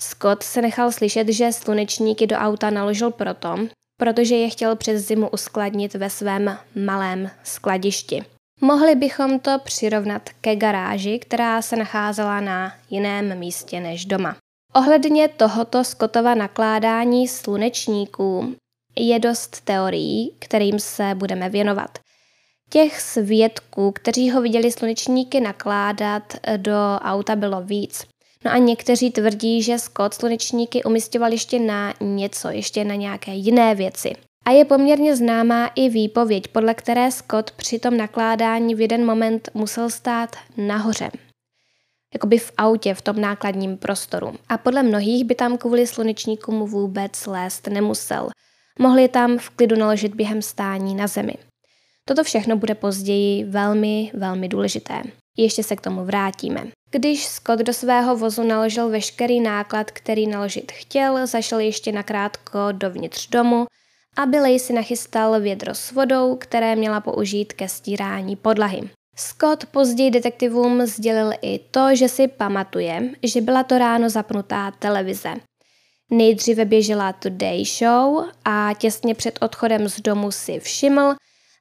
[0.00, 3.56] Scott se nechal slyšet, že slunečníky do auta naložil proto,
[3.96, 8.24] protože je chtěl přes zimu uskladnit ve svém malém skladišti.
[8.60, 14.36] Mohli bychom to přirovnat ke garáži, která se nacházela na jiném místě než doma.
[14.74, 18.54] Ohledně tohoto Scottova nakládání slunečníků
[18.98, 21.98] je dost teorií, kterým se budeme věnovat.
[22.70, 28.06] Těch svědků, kteří ho viděli slunečníky nakládat do auta, bylo víc.
[28.46, 33.74] No a někteří tvrdí, že Scott slunečníky umistoval ještě na něco, ještě na nějaké jiné
[33.74, 34.12] věci.
[34.44, 39.48] A je poměrně známá i výpověď, podle které Scott při tom nakládání v jeden moment
[39.54, 41.10] musel stát nahoře.
[42.14, 44.34] Jakoby v autě, v tom nákladním prostoru.
[44.48, 48.28] A podle mnohých by tam kvůli slunečníkům vůbec lézt nemusel.
[48.78, 51.34] Mohli tam v klidu naložit během stání na zemi.
[52.04, 55.02] Toto všechno bude později velmi, velmi důležité.
[55.36, 56.66] Ještě se k tomu vrátíme.
[56.90, 63.28] Když Scott do svého vozu naložil veškerý náklad, který naložit chtěl, zašel ještě nakrátko dovnitř
[63.28, 63.66] domu,
[64.16, 68.90] aby Lacey nachystal vědro s vodou, které měla použít ke stírání podlahy.
[69.16, 75.34] Scott později detektivům sdělil i to, že si pamatuje, že byla to ráno zapnutá televize.
[76.10, 81.14] Nejdříve běžela Today Show a těsně před odchodem z domu si všiml,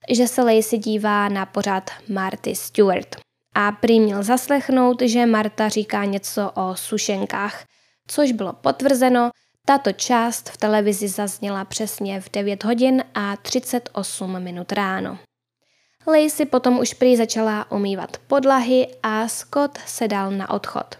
[0.10, 3.25] že se Lacey dívá na pořad Marty Stewart.
[3.56, 7.64] A prý měl zaslechnout, že Marta říká něco o sušenkách,
[8.08, 9.32] což bylo potvrzeno,
[9.66, 15.18] tato část v televizi zazněla přesně v 9 hodin a 38 minut ráno.
[16.08, 20.96] Lacey potom už prý začala umývat podlahy a Scott se dal na odchod.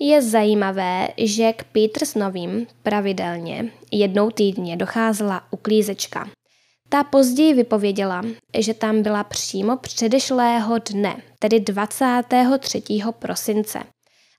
[0.00, 6.28] Je zajímavé, že k Petersnovým pravidelně jednou týdně docházela uklízečka.
[6.88, 8.22] Ta později vypověděla,
[8.58, 12.82] že tam byla přímo předešlého dne, tedy 23.
[13.18, 13.78] prosince.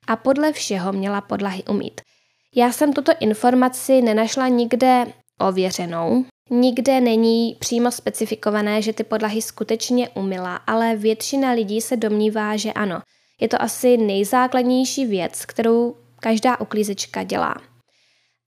[0.08, 2.02] A podle všeho měla podlahy umít–
[2.58, 5.06] já jsem tuto informaci nenašla nikde
[5.40, 6.26] ověřenou.
[6.50, 12.74] Nikde není přímo specifikované, že ty podlahy skutečně umila, ale většina lidí se domnívá, že
[12.74, 13.02] ano.
[13.42, 17.56] Je to asi nejzákladnější věc, kterou každá uklízečka dělá.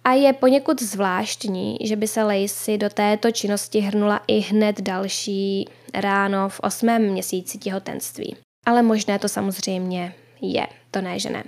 [0.05, 5.69] A je poněkud zvláštní, že by se Lacey do této činnosti hrnula i hned další
[5.95, 8.37] ráno v osmém měsíci těhotenství.
[8.67, 11.45] Ale možné to samozřejmě je, to ne, že ne.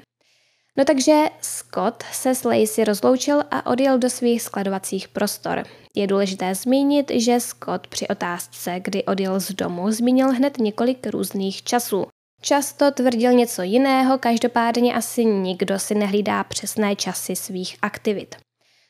[0.78, 5.64] No takže Scott se s Lacey rozloučil a odjel do svých skladovacích prostor.
[5.96, 11.62] Je důležité zmínit, že Scott při otázce, kdy odjel z domu, zmínil hned několik různých
[11.62, 12.06] časů.
[12.44, 18.36] Často tvrdil něco jiného, každopádně asi nikdo si nehlídá přesné časy svých aktivit.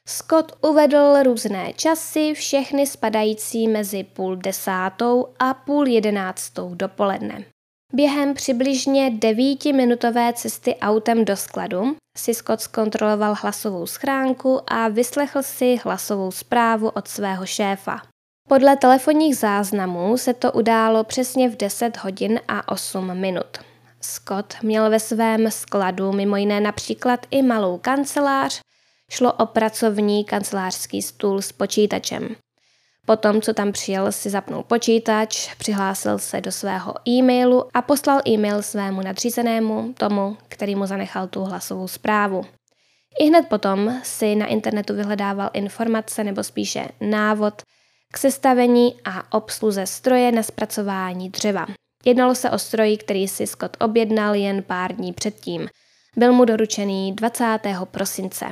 [0.08, 7.44] Scott uvedl různé časy, všechny spadající mezi půl desátou a půl jedenáctou dopoledne.
[7.94, 15.76] Během přibližně devítiminutové cesty autem do skladu si Scott zkontroloval hlasovou schránku a vyslechl si
[15.84, 18.02] hlasovou zprávu od svého šéfa.
[18.48, 23.58] Podle telefonních záznamů se to událo přesně v 10 hodin a 8 minut.
[24.00, 28.60] Scott měl ve svém skladu mimo jiné například i malou kancelář,
[29.10, 32.36] šlo o pracovní kancelářský stůl s počítačem.
[33.06, 38.62] Potom, co tam přijel, si zapnul počítač, přihlásil se do svého e-mailu a poslal e-mail
[38.62, 42.44] svému nadřízenému, tomu, který mu zanechal tu hlasovou zprávu.
[43.20, 47.62] I hned potom si na internetu vyhledával informace nebo spíše návod
[48.12, 51.66] k sestavení a obsluze stroje na zpracování dřeva.
[52.04, 55.68] Jednalo se o stroj, který si Scott objednal jen pár dní předtím.
[56.16, 57.58] Byl mu doručený 20.
[57.90, 58.46] prosince.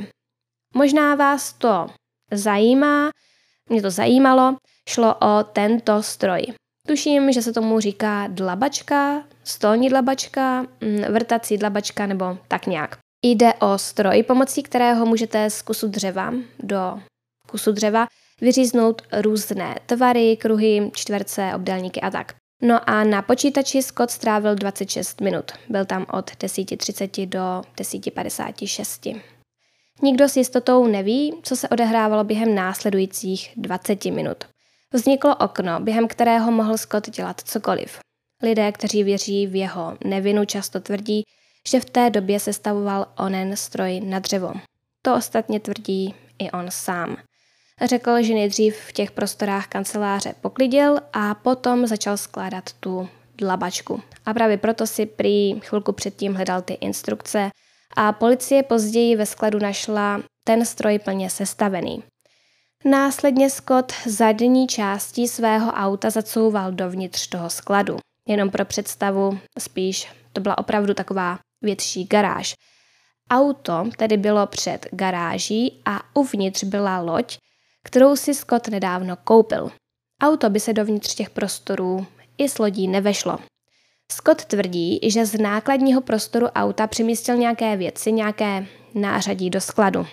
[0.75, 1.87] Možná vás to
[2.33, 3.11] zajímá,
[3.69, 4.57] mě to zajímalo,
[4.89, 6.43] šlo o tento stroj.
[6.89, 12.99] Tuším, že se tomu říká dlabačka, stolní dlabačka, mm, vrtací dlabačka nebo tak nějak.
[13.23, 17.01] Jde o stroj, pomocí kterého můžete z kusu dřeva do
[17.51, 18.07] kusu dřeva
[18.41, 22.35] vyříznout různé tvary, kruhy, čtverce, obdélníky a tak.
[22.63, 25.53] No a na počítači Scott strávil 26 minut.
[25.69, 29.21] Byl tam od 10.30 do 10.56.
[30.03, 34.45] Nikdo s jistotou neví, co se odehrávalo během následujících 20 minut.
[34.93, 37.99] Vzniklo okno, během kterého mohl Scott dělat cokoliv.
[38.43, 41.23] Lidé, kteří věří v jeho nevinu, často tvrdí,
[41.69, 44.53] že v té době se stavoval onen stroj na dřevo.
[45.03, 47.17] To ostatně tvrdí i on sám.
[47.85, 53.09] Řekl, že nejdřív v těch prostorách kanceláře poklidil a potom začal skládat tu
[53.39, 54.03] dlabačku.
[54.27, 57.51] A právě proto si prý chvilku předtím hledal ty instrukce
[57.97, 62.03] a policie později ve skladu našla ten stroj plně sestavený.
[62.85, 67.97] Následně Scott zadní částí svého auta zacouval dovnitř toho skladu.
[68.29, 72.55] Jenom pro představu, spíš to byla opravdu taková větší garáž.
[73.31, 77.39] Auto tedy bylo před garáží a uvnitř byla loď,
[77.85, 79.71] kterou si Scott nedávno koupil.
[80.23, 82.07] Auto by se dovnitř těch prostorů
[82.39, 83.39] i s lodí nevešlo.
[84.13, 90.07] Scott tvrdí, že z nákladního prostoru auta přemístil nějaké věci, nějaké nářadí do skladu.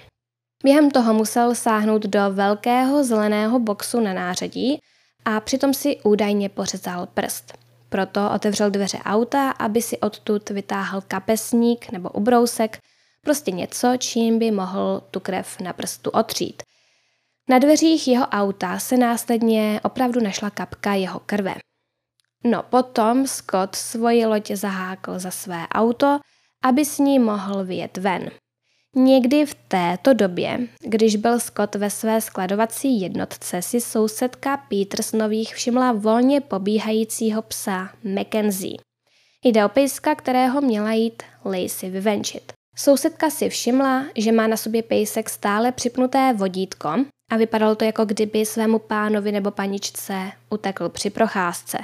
[0.64, 4.80] Během toho musel sáhnout do velkého zeleného boxu na nářadí
[5.26, 7.54] a přitom si údajně pořezal prst.
[7.90, 12.80] Proto otevřel dveře auta, aby si odtud vytáhl kapesník nebo ubrousek,
[13.22, 16.64] prostě něco, čím by mohl tu krev na prstu otřít.
[17.50, 21.56] Na dveřích jeho auta se následně opravdu našla kapka jeho krve.
[22.44, 26.20] No potom Scott svoji loď zahákl za své auto,
[26.64, 28.30] aby s ní mohl vyjet ven.
[28.96, 35.92] Někdy v této době, když byl Scott ve své skladovací jednotce, si sousedka Petersonových všimla
[35.92, 38.78] volně pobíhajícího psa Mackenzie.
[39.44, 42.54] Jde o pejska, kterého měla jít Lacey vyvenčit.
[42.76, 46.90] Sousedka si všimla, že má na sobě pejsek stále připnuté vodítko
[47.30, 51.78] a vypadalo to jako kdyby svému pánovi nebo paničce utekl při procházce.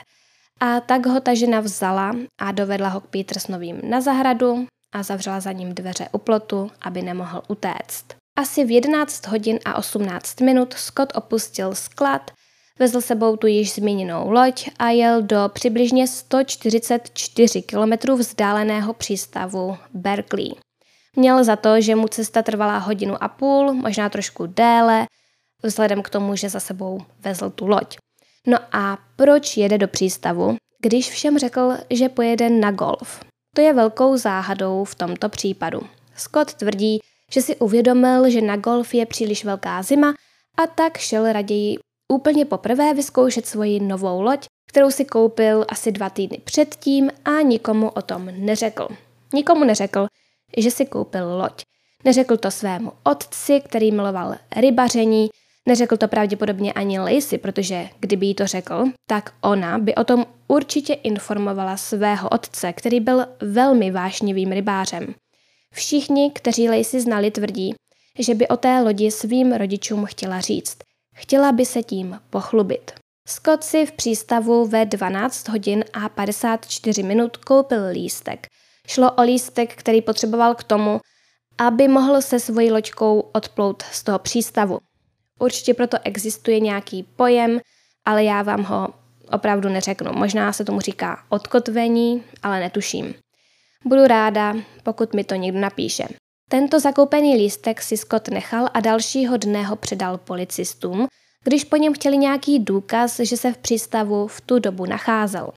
[0.59, 5.39] A tak ho ta žena vzala a dovedla ho k Petersonovým na zahradu a zavřela
[5.39, 8.05] za ním dveře u plotu, aby nemohl utéct.
[8.35, 12.31] Asi v 11 hodin a 18 minut Scott opustil sklad,
[12.79, 20.51] vezl sebou tu již zmíněnou loď a jel do přibližně 144 km vzdáleného přístavu Berkeley.
[21.15, 25.07] Měl za to, že mu cesta trvala hodinu a půl, možná trošku déle,
[25.63, 27.97] vzhledem k tomu, že za sebou vezl tu loď.
[28.47, 33.19] No a proč jede do přístavu, když všem řekl, že pojede na golf?
[33.55, 35.81] To je velkou záhadou v tomto případu.
[36.15, 36.99] Scott tvrdí,
[37.31, 40.13] že si uvědomil, že na golf je příliš velká zima
[40.57, 41.77] a tak šel raději
[42.13, 47.89] úplně poprvé vyzkoušet svoji novou loď, kterou si koupil asi dva týdny předtím a nikomu
[47.89, 48.87] o tom neřekl.
[49.33, 50.07] Nikomu neřekl,
[50.57, 51.63] že si koupil loď.
[52.05, 55.29] Neřekl to svému otci, který miloval rybaření,
[55.67, 60.25] neřekl to pravděpodobně ani Lacey, protože kdyby jí to řekl, tak ona by o tom
[60.47, 65.15] určitě informovala svého otce, který byl velmi vášnivým rybářem.
[65.73, 67.75] Všichni, kteří Lacey znali, tvrdí,
[68.19, 70.77] že by o té lodi svým rodičům chtěla říct.
[71.15, 72.91] Chtěla by se tím pochlubit.
[73.27, 78.47] Scott si v přístavu ve 12 hodin a 54 minut koupil lístek.
[78.87, 80.99] Šlo o lístek, který potřeboval k tomu,
[81.57, 84.79] aby mohl se svojí loďkou odplout z toho přístavu.
[85.39, 87.59] Určitě proto existuje nějaký pojem,
[88.05, 88.87] ale já vám ho
[89.31, 90.13] opravdu neřeknu.
[90.13, 93.13] Možná se tomu říká odkotvení, ale netuším.
[93.85, 96.07] Budu ráda, pokud mi to někdo napíše.
[96.49, 101.07] Tento zakoupený lístek si Scott nechal a dalšího dne ho předal policistům,
[101.43, 105.51] když po něm chtěli nějaký důkaz, že se v přístavu v tu dobu nacházel.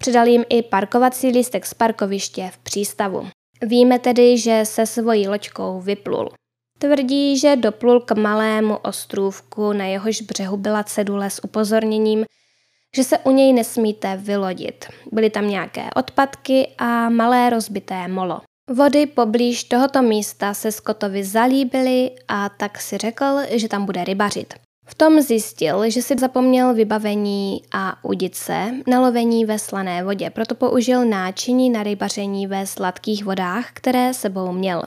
[0.00, 3.28] Předal jim i parkovací lístek z parkoviště v přístavu.
[3.62, 6.30] Víme tedy, že se svojí loďkou vyplul.
[6.78, 12.24] Tvrdí, že doplul k malému ostrůvku, na jehož břehu byla cedule s upozorněním,
[12.96, 14.84] že se u něj nesmíte vylodit.
[15.12, 18.40] Byly tam nějaké odpadky a malé rozbité molo.
[18.70, 24.54] Vody poblíž tohoto místa se Scottovi zalíbily a tak si řekl, že tam bude rybařit.
[24.88, 30.54] V tom zjistil, že si zapomněl vybavení a udice na lovení ve slané vodě, proto
[30.54, 34.82] použil náčiní na rybaření ve sladkých vodách, které sebou měl.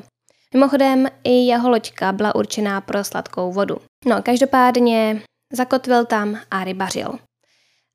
[0.53, 3.77] Mimochodem i jeho loďka byla určená pro sladkou vodu.
[4.05, 5.21] No, každopádně
[5.53, 7.19] zakotvil tam a rybařil.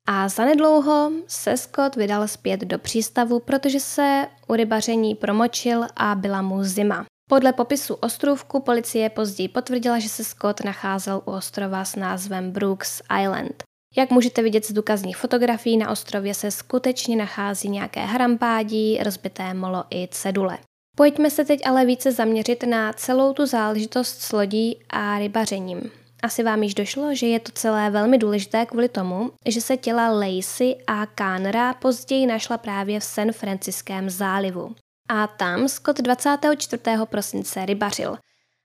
[0.07, 6.41] A zanedlouho se Scott vydal zpět do přístavu, protože se u rybaření promočil a byla
[6.41, 7.05] mu zima.
[7.29, 13.01] Podle popisu ostrůvku policie později potvrdila, že se Scott nacházel u ostrova s názvem Brooks
[13.21, 13.63] Island.
[13.97, 19.83] Jak můžete vidět z důkazních fotografií, na ostrově se skutečně nachází nějaké hrampádí, rozbité molo
[19.89, 20.57] i cedule.
[20.95, 25.91] Pojďme se teď ale více zaměřit na celou tu záležitost s lodí a rybařením.
[26.23, 30.09] Asi vám již došlo, že je to celé velmi důležité kvůli tomu, že se těla
[30.09, 34.75] Lacey a Connora později našla právě v San Franciském zálivu.
[35.09, 36.81] A tam Scott 24.
[37.05, 38.17] prosince rybařil.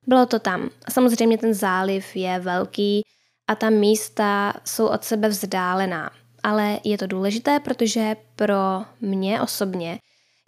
[0.07, 0.71] Bylo to tam.
[0.93, 3.03] Samozřejmě ten záliv je velký
[3.49, 6.11] a ta místa jsou od sebe vzdálená.
[6.43, 9.99] Ale je to důležité, protože pro mě osobně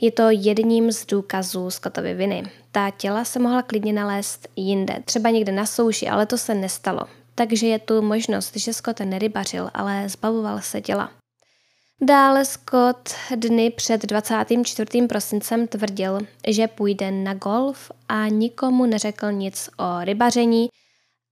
[0.03, 2.43] je to jedním z důkazů Scottovy viny.
[2.73, 7.01] Ta těla se mohla klidně nalézt jinde, třeba někde na souši, ale to se nestalo.
[7.35, 11.11] Takže je tu možnost, že Scott nerybařil, ale zbavoval se těla.
[12.01, 15.07] Dále Scott dny před 24.
[15.09, 20.69] prosincem tvrdil, že půjde na golf a nikomu neřekl nic o rybaření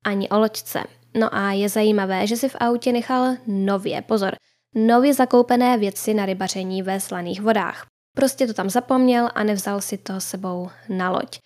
[0.04, 0.82] ani o loďce.
[1.14, 4.34] No a je zajímavé, že si v autě nechal nově, pozor,
[4.74, 7.89] nově zakoupené věci na rybaření ve slaných vodách.
[8.16, 11.38] Prostě to tam zapomněl a nevzal si to sebou na loď.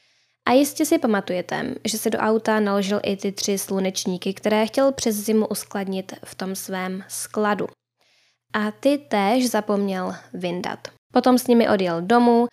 [0.47, 4.93] A jistě si pamatujete, že si do auta naložil i ty tři slunečníky, které chtěl
[4.93, 7.67] přes zimu uskladnit v tom svém skladu.
[8.53, 10.79] A ty též zapomněl vyndat.
[11.13, 12.47] Potom s nimi odjel domů,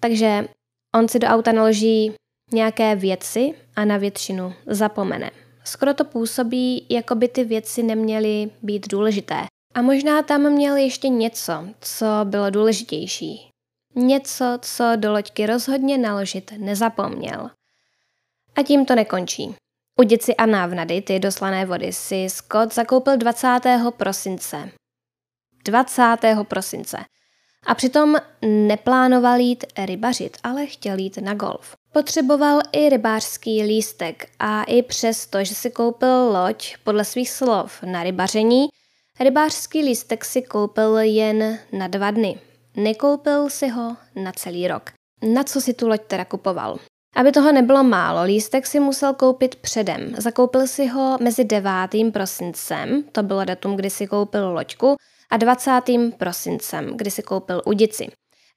[0.00, 0.48] takže
[0.94, 2.12] on si do auta naloží
[2.52, 5.30] nějaké věci a na většinu zapomene.
[5.64, 9.46] Skoro to působí, jako by ty věci neměly být důležité.
[9.74, 13.47] A možná tam měl ještě něco, co bylo důležitější.
[13.94, 17.50] Něco, co do loďky rozhodně naložit nezapomněl.
[18.56, 19.54] A tím to nekončí.
[20.00, 23.60] U děci a návnady, ty doslané vody, si Scott zakoupil 20.
[23.96, 24.70] prosince.
[25.64, 26.16] 20.
[26.48, 26.98] prosince.
[27.66, 31.76] A přitom neplánoval jít rybařit, ale chtěl jít na golf.
[31.92, 38.02] Potřeboval i rybářský lístek a i přesto, že si koupil loď podle svých slov na
[38.02, 38.68] rybaření,
[39.20, 42.40] rybářský lístek si koupil jen na dva dny.
[42.78, 44.90] Nekoupil si ho na celý rok.
[45.34, 46.78] Na co si tu loď teda kupoval?
[47.16, 50.14] Aby toho nebylo málo, lístek si musel koupit předem.
[50.18, 51.70] Zakoupil si ho mezi 9.
[52.12, 54.96] prosincem, to bylo datum, kdy si koupil loďku,
[55.30, 55.80] a 20.
[56.18, 58.06] prosincem, kdy si koupil udici.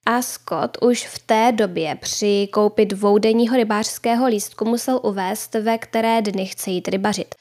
[0.05, 6.21] A Scott už v té době při koupi dvoudenního rybářského lístku musel uvést, ve které
[6.21, 7.35] dny chce jít rybařit.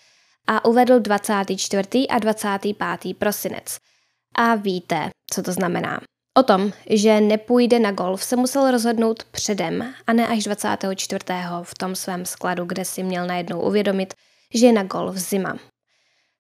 [0.47, 2.09] A uvedl 24.
[2.11, 3.16] a 25.
[3.18, 3.76] prosinec.
[4.35, 6.01] A víte, co to znamená.
[6.41, 11.24] O tom, že nepůjde na golf, se musel rozhodnout předem a ne až 24.
[11.62, 14.14] v tom svém skladu, kde si měl najednou uvědomit,
[14.55, 15.59] že je na golf zima.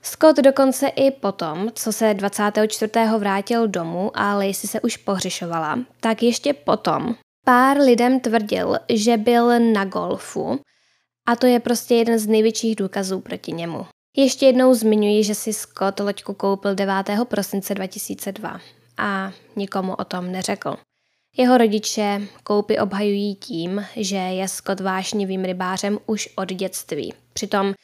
[0.02, 2.92] Scott dokonce i potom, co se 24.
[3.18, 9.72] vrátil domů a Lacey se už pohřešovala, tak ještě potom pár lidem tvrdil, že byl
[9.72, 10.60] na golfu
[11.28, 13.86] a to je prostě jeden z největších důkazů proti němu.
[14.16, 16.94] Ještě jednou zmiňuji, že si Scott loďku koupil 9.
[17.28, 18.60] prosince 2002
[19.00, 20.76] a nikomu o tom neřekl.
[21.36, 27.14] Jeho rodiče koupy obhajují tím, že je Scott vášnivým rybářem už od dětství.
[27.32, 27.74] Přitom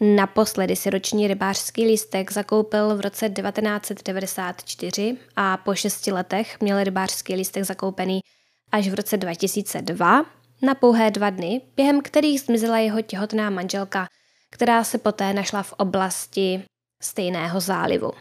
[0.00, 7.34] naposledy si roční rybářský lístek zakoupil v roce 1994 a po šesti letech měl rybářský
[7.34, 8.20] lístek zakoupený
[8.72, 10.24] až v roce 2002
[10.62, 14.08] na pouhé dva dny, během kterých zmizela jeho těhotná manželka,
[14.50, 16.62] která se poté našla v oblasti
[17.02, 18.12] stejného zálivu.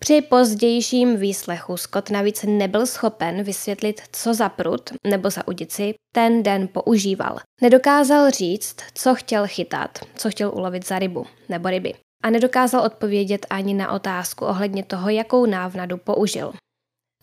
[0.00, 6.42] Při pozdějším výslechu Scott navíc nebyl schopen vysvětlit, co za prut nebo za udici ten
[6.42, 7.38] den používal.
[7.62, 11.94] Nedokázal říct, co chtěl chytat, co chtěl ulovit za rybu nebo ryby.
[12.22, 16.52] A nedokázal odpovědět ani na otázku ohledně toho, jakou návnadu použil.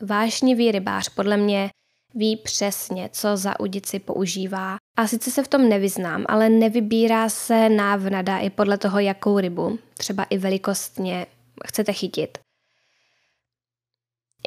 [0.01, 1.69] Vášnivý rybář podle mě
[2.15, 4.76] ví přesně, co za udici používá.
[4.97, 9.80] A sice se v tom nevyznám, ale nevybírá se návnada i podle toho, jakou rybu,
[9.97, 11.26] třeba i velikostně,
[11.67, 12.38] chcete chytit.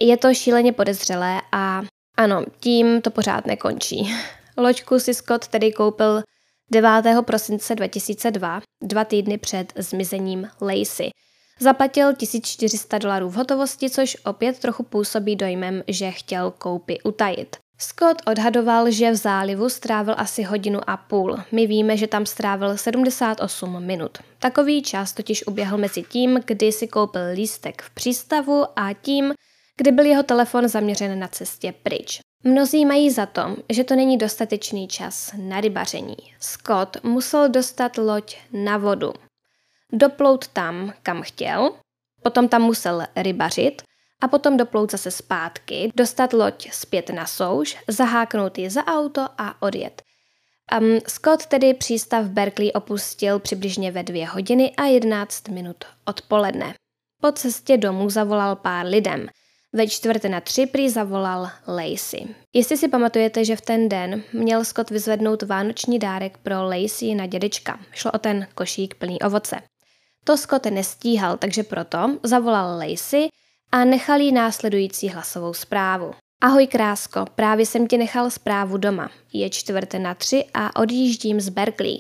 [0.01, 1.83] Je to šíleně podezřelé a
[2.17, 4.15] ano, tím to pořád nekončí.
[4.57, 6.23] Loďku si Scott tedy koupil
[6.71, 6.91] 9.
[7.23, 11.11] prosince 2002, dva týdny před zmizením Lacey.
[11.61, 17.57] Zaplatil 1400 dolarů v hotovosti, což opět trochu působí dojmem, že chtěl koupy utajit.
[17.81, 21.37] Scott odhadoval, že v zálivu strávil asi hodinu a půl.
[21.53, 24.19] My víme, že tam strávil 78 minut.
[24.39, 29.33] Takový čas totiž uběhl mezi tím, kdy si koupil lístek v přístavu a tím,
[29.79, 32.21] kdy byl jeho telefon zaměřen na cestě pryč.
[32.45, 36.17] Mnozí mají za to, že to není dostatečný čas na rybaření.
[36.41, 39.13] Scott musel dostat loď na vodu.
[39.93, 41.71] Doplout tam, kam chtěl,
[42.23, 43.83] potom tam musel rybařit
[44.23, 49.63] a potom doplout zase zpátky, dostat loď zpět na souš, zaháknout ji za auto a
[49.63, 50.03] odjet.
[50.81, 56.75] Um, Scott tedy přístav Berkeley opustil přibližně ve dvě hodiny a 11 minut odpoledne.
[57.23, 59.29] Po cestě domů zavolal pár lidem.
[59.73, 62.35] Ve čtvrt na tři prý zavolal Lacey.
[62.55, 67.27] Jestli si pamatujete, že v ten den měl Scott vyzvednout vánoční dárek pro Lacey na
[67.27, 67.81] dědečka.
[67.93, 69.57] Šlo o ten košík plný ovoce.
[70.25, 73.29] To Scott nestíhal, takže proto zavolal Lacey
[73.73, 76.15] a nechal jí následující hlasovou zprávu.
[76.41, 79.11] Ahoj krásko, právě jsem ti nechal zprávu doma.
[79.33, 81.99] Je čtvrt na tři a odjíždím z Berkeley.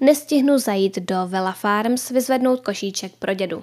[0.00, 3.62] Nestihnu zajít do Vela Farms vyzvednout košíček pro dědu.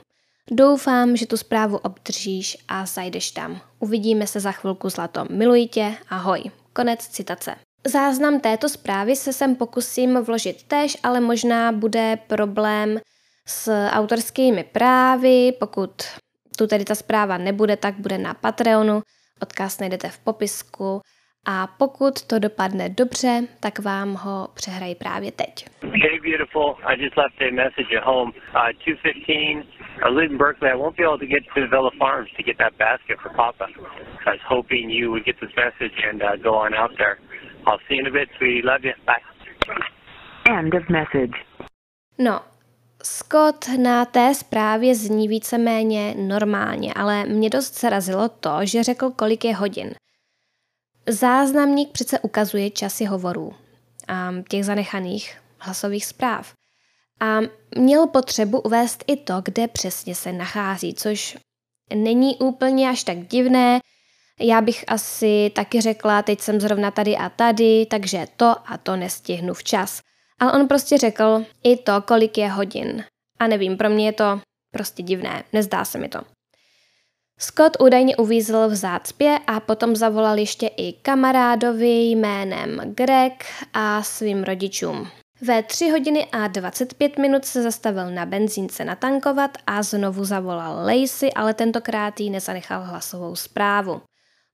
[0.52, 3.62] Doufám, že tu zprávu obdržíš a zajdeš tam.
[3.80, 5.26] Uvidíme se za chvilku zlato.
[5.30, 6.44] Miluji tě, ahoj.
[6.74, 7.56] Konec citace.
[7.88, 13.00] Záznam této zprávy se sem pokusím vložit též, ale možná bude problém
[13.48, 15.92] s autorskými právy, pokud
[16.58, 19.02] tu tedy ta zpráva nebude, tak bude na Patreonu,
[19.42, 21.02] odkaz najdete v popisku
[21.48, 25.66] a pokud to dopadne dobře, tak vám ho přehrají právě teď.
[25.82, 28.30] Hey beautiful, I just left a message at home.
[28.30, 29.64] Uh, 2.15,
[30.04, 30.70] I live in Berkeley.
[30.70, 33.68] I won't be able to get to Villa Farms to get that basket for Papa.
[34.26, 37.20] I was hoping you would get this message and uh, go on out there.
[37.66, 38.62] I'll see you in a bit, sweetie.
[38.64, 38.94] Love you.
[39.06, 39.22] Bye.
[40.48, 41.34] End of message.
[42.18, 42.42] No,
[43.04, 49.46] Scott na té zprávě zní víceméně normálně, ale mě dost zarazilo to, že řekl, kolik
[49.46, 49.96] je hodin.
[51.08, 53.54] Záznamník přece ukazuje časy hovorů
[54.08, 56.54] a těch zanechaných hlasových zpráv.
[57.20, 57.40] A
[57.78, 61.38] měl potřebu uvést i to, kde přesně se nachází, což
[61.94, 63.80] není úplně až tak divné.
[64.40, 68.96] Já bych asi taky řekla, teď jsem zrovna tady a tady, takže to a to
[68.96, 70.02] nestihnu včas.
[70.40, 73.04] Ale on prostě řekl i to, kolik je hodin.
[73.40, 74.42] A nevím, pro mě je to
[74.72, 76.20] prostě divné, nezdá se mi to.
[77.40, 84.44] Scott údajně uvízl v zácpě a potom zavolal ještě i kamarádovi jménem Greg a svým
[84.44, 85.08] rodičům.
[85.42, 91.32] Ve 3 hodiny a 25 minut se zastavil na benzínce natankovat a znovu zavolal Lacey,
[91.36, 94.02] ale tentokrát jí nezanechal hlasovou zprávu.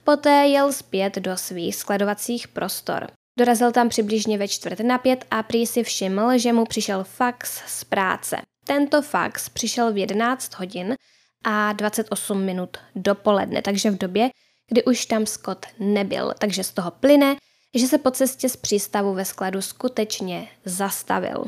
[0.03, 3.07] Poté jel zpět do svých skladovacích prostor.
[3.39, 7.61] Dorazil tam přibližně ve čtvrt na pět a prý si všiml, že mu přišel fax
[7.67, 8.38] z práce.
[8.65, 10.95] Tento fax přišel v 11 hodin
[11.43, 14.29] a 28 minut dopoledne, takže v době,
[14.69, 16.34] kdy už tam Scott nebyl.
[16.39, 17.36] Takže z toho plyne,
[17.76, 21.45] že se po cestě z přístavu ve skladu skutečně zastavil.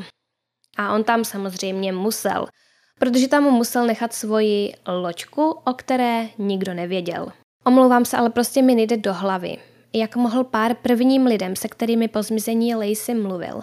[0.76, 2.46] A on tam samozřejmě musel,
[2.98, 7.32] protože tam musel nechat svoji loďku, o které nikdo nevěděl.
[7.64, 9.56] Omlouvám se, ale prostě mi nejde do hlavy,
[9.92, 13.60] jak mohl pár prvním lidem, se kterými po zmizení Lacey mluvil,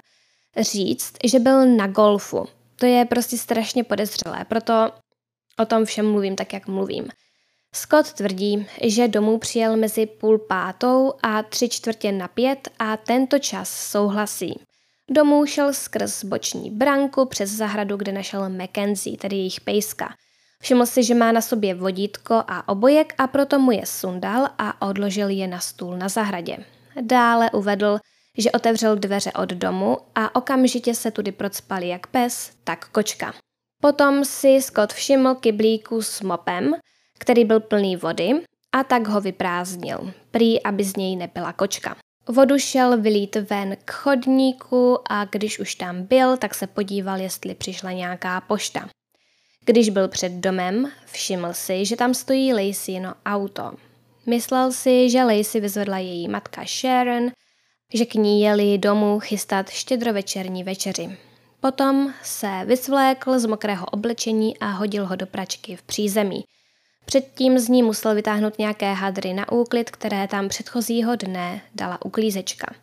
[0.57, 2.47] říct, že byl na golfu.
[2.75, 4.91] To je prostě strašně podezřelé, proto
[5.59, 7.09] o tom všem mluvím tak, jak mluvím.
[7.75, 13.39] Scott tvrdí, že domů přijel mezi půl pátou a tři čtvrtě na pět a tento
[13.39, 14.59] čas souhlasí.
[15.09, 20.13] Domů šel skrz boční branku přes zahradu, kde našel Mackenzie, tedy jejich pejska.
[20.61, 24.87] Všiml si, že má na sobě vodítko a obojek a proto mu je sundal a
[24.87, 26.57] odložil je na stůl na zahradě.
[27.01, 27.99] Dále uvedl,
[28.37, 33.33] že otevřel dveře od domu a okamžitě se tudy procpal jak pes, tak kočka.
[33.81, 36.73] Potom si Scott všiml kyblíku s mopem,
[37.21, 38.31] který byl plný vody
[38.71, 41.95] a tak ho vyprázdnil, prý aby z něj nepila kočka.
[42.27, 47.55] Vodu šel vylít ven k chodníku a když už tam byl, tak se podíval, jestli
[47.55, 48.89] přišla nějaká pošta.
[49.65, 53.71] Když byl před domem, všiml si, že tam stojí Laceyno auto.
[54.25, 57.31] Myslel si, že Lacey vyzvedla její matka Sharon,
[57.93, 61.17] že k ní jeli domů chystat štědrovečerní večeři.
[61.59, 66.43] Potom se vysvlékl z mokrého oblečení a hodil ho do pračky v přízemí.
[67.11, 72.75] Předtím z ní musel vytáhnout nějaké hadry na úklid, které tam předchozího dne dala uklízečka.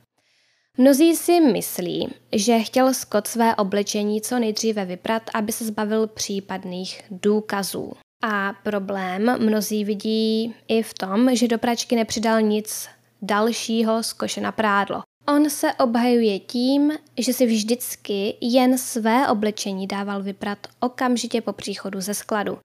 [0.79, 7.03] Mnozí si myslí, že chtěl Scott své oblečení co nejdříve vyprat, aby se zbavil případných
[7.11, 7.93] důkazů.
[8.23, 12.89] A problém mnozí vidí i v tom, že do pračky nepřidal nic
[13.23, 15.03] dalšího z koše na prádlo.
[15.29, 22.01] On se obhajuje tím, že si vždycky jen své oblečení dával vyprat okamžitě po příchodu
[22.01, 22.59] ze skladu.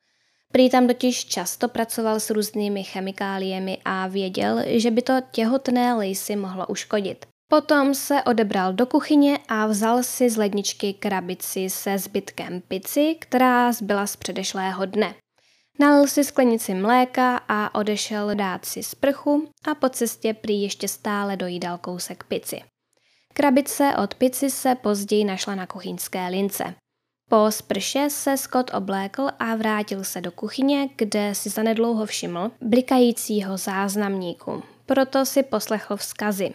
[0.55, 6.35] Prý tam totiž často pracoval s různými chemikáliemi a věděl, že by to těhotné Lacey
[6.35, 7.25] mohlo uškodit.
[7.47, 13.71] Potom se odebral do kuchyně a vzal si z ledničky krabici se zbytkem pici, která
[13.71, 15.15] zbyla z předešlého dne.
[15.79, 21.37] Nalil si sklenici mléka a odešel dát si sprchu a po cestě prý ještě stále
[21.37, 22.61] dojídal kousek pici.
[23.33, 26.75] Krabice od pici se později našla na kuchyňské lince.
[27.33, 33.57] Po sprše se Scott oblékl a vrátil se do kuchyně, kde si zanedlouho všiml blikajícího
[33.57, 34.63] záznamníku.
[34.85, 36.53] Proto si poslechl vzkazy.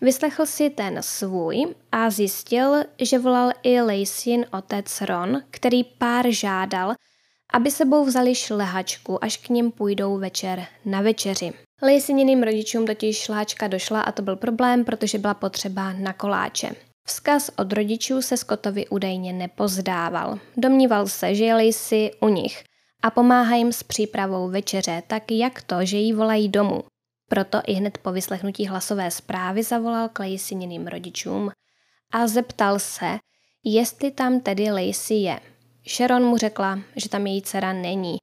[0.00, 6.94] Vyslechl si ten svůj a zjistil, že volal i Lacyn otec Ron, který pár žádal,
[7.52, 11.52] aby sebou vzali šlehačku, až k ním půjdou večer na večeři.
[11.82, 16.87] Lacyníným rodičům totiž šlehačka došla a to byl problém, protože byla potřeba na koláče.
[17.08, 20.38] Vzkaz od rodičů se Scottovi údajně nepozdával.
[20.56, 22.64] Domníval se, že je Lacey u nich
[23.02, 26.84] a pomáhá jim s přípravou večeře, tak jak to, že jí volají domů.
[27.28, 31.50] Proto i hned po vyslechnutí hlasové zprávy zavolal k Laceyniným rodičům
[32.12, 33.18] a zeptal se,
[33.64, 35.40] jestli tam tedy Lacey je.
[35.88, 38.16] Sharon mu řekla, že tam její dcera není.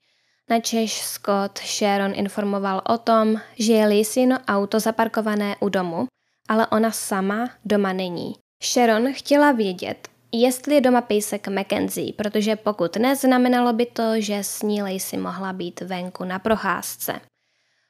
[0.50, 6.08] Načež Scott Sharon informoval o tom, že je Laceyno auto zaparkované u domu,
[6.50, 8.45] ale ona sama doma není.
[8.66, 14.38] Sharon chtěla vědět, jestli je doma pejsek Mackenzie, protože pokud ne, znamenalo by to, že
[14.38, 17.22] s ní Lacey mohla být venku na procházce.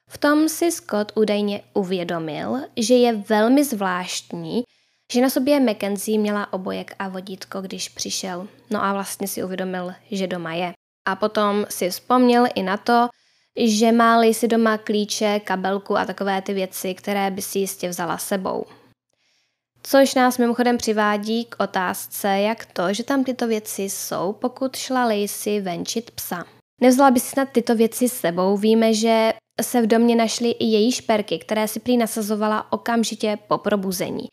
[0.08, 4.64] V tom si Scott údajně uvědomil, že je velmi zvláštní,
[5.12, 8.48] že na sobě Mackenzie měla obojek a vodítko, když přišel.
[8.70, 10.72] No a vlastně si uvědomil, že doma je.
[11.06, 13.08] A potom si vzpomněl i na to,
[13.64, 18.18] že má si doma klíče, kabelku a takové ty věci, které by si jistě vzala
[18.18, 18.66] sebou.
[19.88, 25.04] Což nás mimochodem přivádí k otázce, jak to, že tam tyto věci jsou, pokud šla
[25.04, 26.44] Lacey venčit psa.
[26.80, 29.32] Nevzala by si snad tyto věci s sebou, víme, že
[29.62, 34.28] se v domě našly i její šperky, které si prý nasazovala okamžitě po probuzení.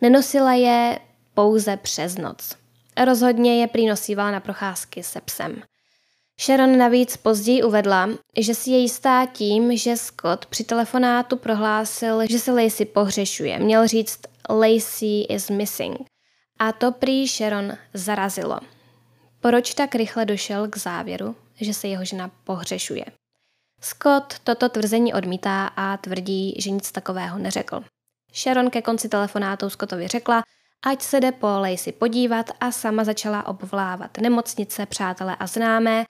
[0.00, 0.98] Nenosila je
[1.34, 2.56] pouze přes noc.
[3.04, 5.62] Rozhodně je prý nosívala na procházky se psem.
[6.40, 8.08] Sharon navíc později uvedla,
[8.38, 13.58] že si je jistá tím, že Scott při telefonátu prohlásil, že se Lacey pohřešuje.
[13.58, 14.18] Měl říct
[14.50, 15.96] Lacey is missing.
[16.58, 18.60] A to prý Sharon zarazilo.
[19.40, 23.04] Proč tak rychle došel k závěru, že se jeho žena pohřešuje?
[23.80, 27.84] Scott toto tvrzení odmítá a tvrdí, že nic takového neřekl.
[28.34, 30.42] Sharon ke konci telefonátu Scottovi řekla,
[30.86, 36.04] ať se jde po Lacey podívat a sama začala obvolávat nemocnice, přátelé a známé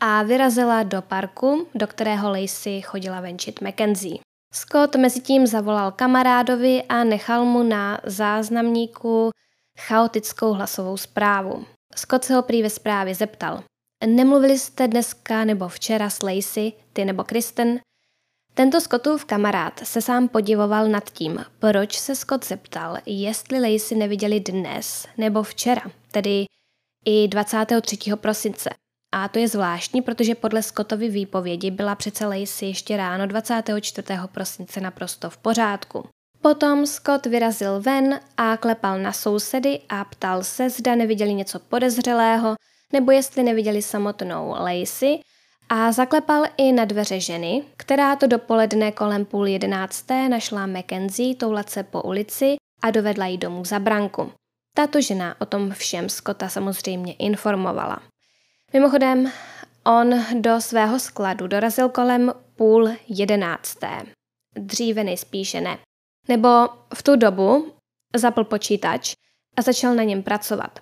[0.00, 4.18] a vyrazila do parku, do kterého Lacey chodila venčit Mackenzie.
[4.56, 9.30] Scott mezi tím zavolal kamarádovi a nechal mu na záznamníku
[9.78, 11.66] chaotickou hlasovou zprávu.
[11.94, 13.62] Scott se ho prý ve zprávě zeptal.
[14.06, 17.80] Nemluvili jste dneska nebo včera s Lacey, ty nebo Kristen?
[18.54, 24.40] Tento Scottův kamarád se sám podivoval nad tím, proč se Scott zeptal, jestli Lacey neviděli
[24.40, 26.44] dnes nebo včera, tedy
[27.04, 27.96] i 23.
[28.16, 28.70] prosince.
[29.16, 34.08] A to je zvláštní, protože podle Scottovy výpovědi byla přece Lacey ještě ráno 24.
[34.32, 36.08] prosince naprosto v pořádku.
[36.42, 42.54] Potom Scott vyrazil ven a klepal na sousedy a ptal se, zda neviděli něco podezřelého,
[42.92, 45.20] nebo jestli neviděli samotnou Lacey
[45.68, 51.70] a zaklepal i na dveře ženy, která to dopoledne kolem půl jedenácté našla Mackenzie toulat
[51.70, 54.32] se po ulici a dovedla ji domů za branku.
[54.76, 58.13] Tato žena o tom všem Scotta samozřejmě informovala.
[58.74, 59.32] Mimochodem,
[59.84, 64.02] on do svého skladu dorazil kolem půl jedenácté.
[64.56, 65.78] Dříve nejspíše ne.
[66.28, 66.48] Nebo
[66.94, 67.72] v tu dobu
[68.16, 69.14] zapl počítač
[69.56, 70.80] a začal na něm pracovat.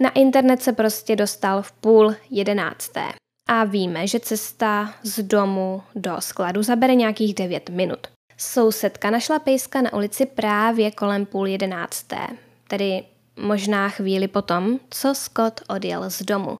[0.00, 3.04] Na internet se prostě dostal v půl jedenácté.
[3.48, 8.06] A víme, že cesta z domu do skladu zabere nějakých 9 minut.
[8.36, 12.26] Sousedka našla pejska na ulici právě kolem půl jedenácté,
[12.68, 13.04] tedy
[13.36, 16.56] možná chvíli potom, co Scott odjel z domu.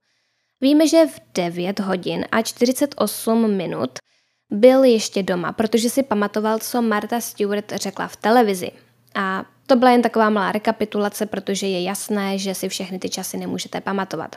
[0.63, 3.91] Víme, že v 9 hodin a 48 minut
[4.51, 8.71] byl ještě doma, protože si pamatoval, co Marta Stewart řekla v televizi.
[9.15, 13.37] A to byla jen taková malá rekapitulace, protože je jasné, že si všechny ty časy
[13.37, 14.37] nemůžete pamatovat.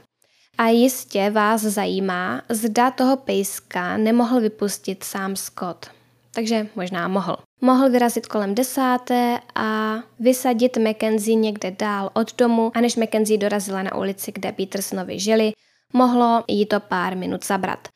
[0.57, 5.85] A jistě vás zajímá, zda toho pejska nemohl vypustit sám Scott.
[6.33, 7.37] Takže možná mohl.
[7.61, 13.83] Mohl vyrazit kolem desáté a vysadit Mackenzie někde dál od domu a než Mackenzie dorazila
[13.83, 15.51] na ulici, kde Petersonovi žili,
[15.95, 17.87] mohlo jí to pár minut zabrat.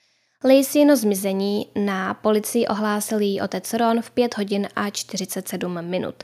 [0.45, 6.15] Laceyno zmizení na policii ohlásil její otec Ron v 5 hodin a 47 minut.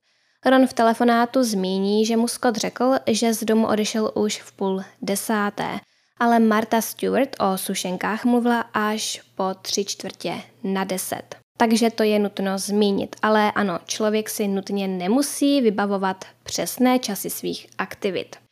[0.46, 4.84] Ron v telefonátu zmíní, že mu Scott řekl, že z domu odešel už v půl
[5.02, 5.80] desáté
[6.20, 11.36] ale Marta Stewart o sušenkách mluvila až po tři čtvrtě na deset.
[11.58, 17.68] Takže to je nutno zmínit, ale ano, člověk si nutně nemusí vybavovat přesné časy svých
[17.78, 18.45] aktivit.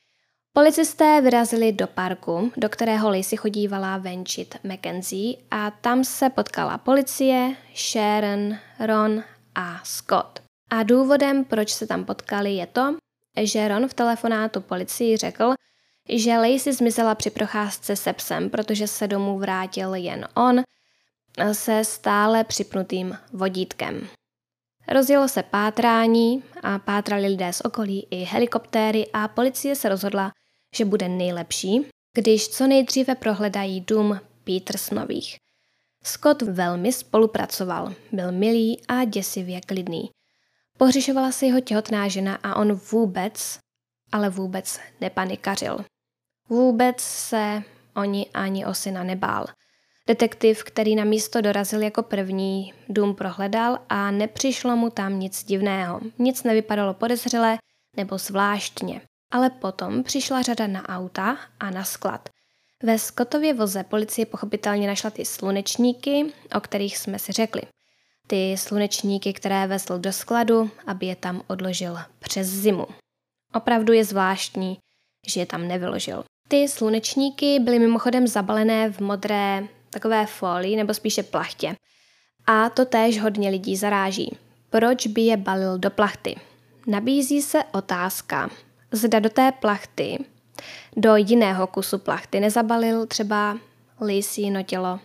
[0.56, 7.56] Policisté vyrazili do parku, do kterého Lacey chodívala venčit Mackenzie a tam se potkala policie,
[7.76, 9.24] Sharon, Ron
[9.56, 10.40] a Scott.
[10.70, 12.96] A důvodem, proč se tam potkali, je to,
[13.42, 15.54] že Ron v telefonátu policii řekl,
[16.10, 20.62] že Lacey zmizela při procházce se psem, protože se domů vrátil jen on
[21.52, 24.08] se stále připnutým vodítkem.
[24.88, 30.32] Rozjelo se pátrání a pátrali lidé z okolí i helikoptéry a policie se rozhodla,
[30.76, 35.36] že bude nejlepší, když co nejdříve prohledají dům Petersnových.
[36.04, 40.10] Scott velmi spolupracoval, byl milý a děsivě klidný.
[40.78, 43.60] Pohřešovala se jeho těhotná žena a on vůbec,
[44.12, 45.86] ale vůbec nepanikařil.
[46.50, 47.64] Vůbec se
[47.96, 49.46] oni ani o syna nebál.
[50.08, 56.02] Detektiv, který na místo dorazil jako první, dům prohledal a nepřišlo mu tam nic divného.
[56.20, 57.58] Nic nevypadalo podezřelé
[57.98, 59.02] nebo zvláštně.
[59.34, 62.30] Ale potom přišla řada na auta a na sklad.
[62.84, 67.62] Ve Scottově voze policie pochopitelně našla ty slunečníky, o kterých jsme si řekli.
[68.28, 72.88] Ty slunečníky, které vezl do skladu, aby je tam odložil přes zimu.
[73.54, 74.78] Opravdu je zvláštní,
[75.28, 76.24] že je tam nevyložil.
[76.48, 81.76] Ty slunečníky byly mimochodem zabalené v modré takové folii nebo spíše plachtě.
[82.46, 84.38] A to též hodně lidí zaráží.
[84.70, 86.36] Proč by je balil do plachty?
[86.88, 88.50] Nabízí se otázka,
[88.94, 90.26] zda do té plachty,
[90.98, 93.58] do jiného kusu plachty nezabalil třeba
[94.02, 95.00] lisíno tělo,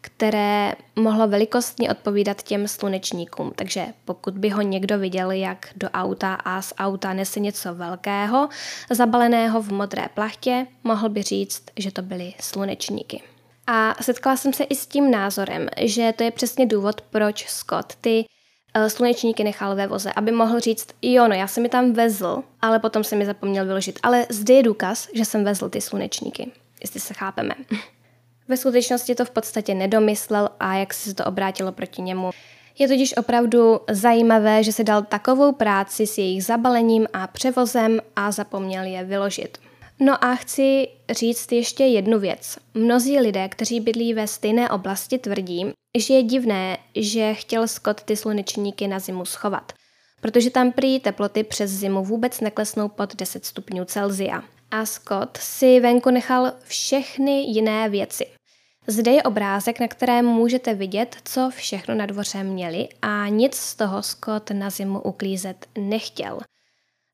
[0.00, 3.52] které mohlo velikostně odpovídat těm slunečníkům.
[3.56, 8.48] Takže pokud by ho někdo viděl, jak do auta a z auta nese něco velkého,
[8.90, 13.22] zabaleného v modré plachtě, mohl by říct, že to byly slunečníky.
[13.66, 17.94] A setkala jsem se i s tím názorem, že to je přesně důvod, proč Scott
[18.00, 18.24] ty
[18.88, 22.78] slunečníky nechal ve voze, aby mohl říct, jo, no, já jsem mi tam vezl, ale
[22.78, 23.98] potom jsem mi zapomněl vyložit.
[24.02, 26.50] Ale zde je důkaz, že jsem vezl ty slunečníky,
[26.80, 27.54] jestli se chápeme.
[28.48, 32.30] Ve skutečnosti to v podstatě nedomyslel a jak se to obrátilo proti němu.
[32.78, 38.30] Je totiž opravdu zajímavé, že si dal takovou práci s jejich zabalením a převozem a
[38.30, 39.58] zapomněl je vyložit.
[40.00, 42.58] No a chci říct ještě jednu věc.
[42.74, 48.16] Mnozí lidé, kteří bydlí ve stejné oblasti, tvrdí, že je divné, že chtěl Scott ty
[48.16, 49.72] slunečníky na zimu schovat,
[50.20, 54.42] protože tam prý teploty přes zimu vůbec neklesnou pod 10 stupňů Celzia.
[54.70, 58.26] A Scott si venku nechal všechny jiné věci.
[58.86, 63.74] Zde je obrázek, na kterém můžete vidět, co všechno na dvoře měli a nic z
[63.74, 66.40] toho Scott na zimu uklízet nechtěl.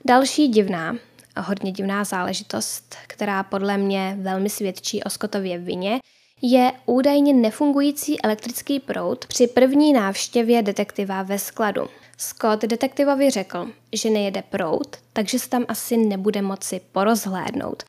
[0.05, 0.95] Další divná,
[1.37, 5.99] hodně divná záležitost, která podle mě velmi svědčí o Scottově vině,
[6.41, 11.87] je údajně nefungující elektrický proud při první návštěvě detektiva ve skladu.
[12.17, 17.83] Scott detektivovi řekl, že nejede proud, takže se tam asi nebude moci porozhlédnout.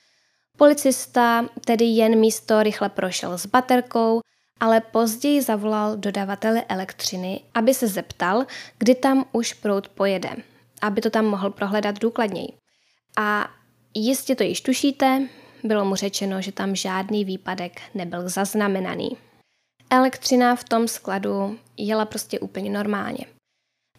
[0.57, 4.21] Policista tedy jen místo rychle prošel s baterkou,
[4.61, 8.47] ale později zavolal dodavatele elektřiny, aby se zeptal,
[8.79, 10.31] kdy tam už proud pojede,
[10.83, 12.49] aby to tam mohl prohledat důkladněji.
[13.19, 13.49] A
[13.95, 15.29] jistě to již tušíte,
[15.65, 19.17] bylo mu řečeno, že tam žádný výpadek nebyl zaznamenaný.
[19.91, 23.25] Elektřina v tom skladu jela prostě úplně normálně.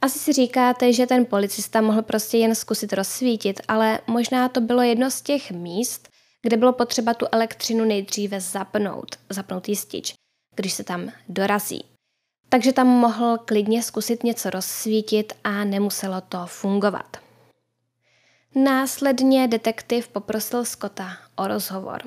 [0.01, 4.81] Asi si říkáte, že ten policista mohl prostě jen zkusit rozsvítit, ale možná to bylo
[4.81, 6.09] jedno z těch míst,
[6.41, 10.13] kde bylo potřeba tu elektřinu nejdříve zapnout, zapnout jistič,
[10.55, 11.85] když se tam dorazí.
[12.49, 17.17] Takže tam mohl klidně zkusit něco rozsvítit a nemuselo to fungovat.
[18.55, 22.01] Následně detektiv poprosil Scotta o rozhovor.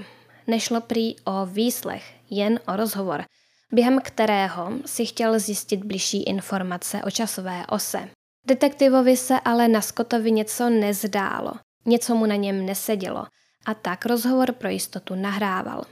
[0.47, 3.25] Nešlo prý o výslech, jen o rozhovor,
[3.73, 8.09] během kterého si chtěl zjistit bližší informace o časové ose.
[8.47, 11.53] Detektivovi se ale na Scottovi něco nezdálo,
[11.87, 13.27] něco mu na něm nesedělo
[13.67, 15.85] a tak rozhovor pro jistotu nahrával.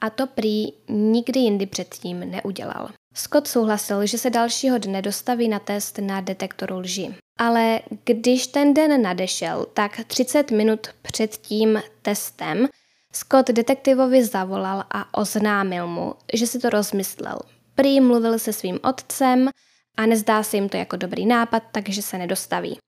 [0.00, 2.88] A to prý nikdy jindy předtím neudělal.
[3.14, 7.14] Scott souhlasil, že se dalšího dne dostaví na test na detektoru lži.
[7.38, 12.68] Ale když ten den nadešel, tak 30 minut před tím testem
[13.12, 17.38] Scott detektivovi zavolal a oznámil mu, že si to rozmyslel.
[17.74, 19.48] Prý mluvil se svým otcem
[19.96, 22.78] a nezdá se jim to jako dobrý nápad, takže se nedostaví.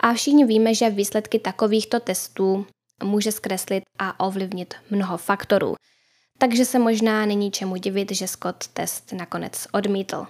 [0.00, 2.66] A všichni víme, že výsledky takovýchto testů
[3.02, 5.74] může zkreslit a ovlivnit mnoho faktorů.
[6.42, 10.26] Takže se možná není čemu divit, že Scott test nakonec odmítl.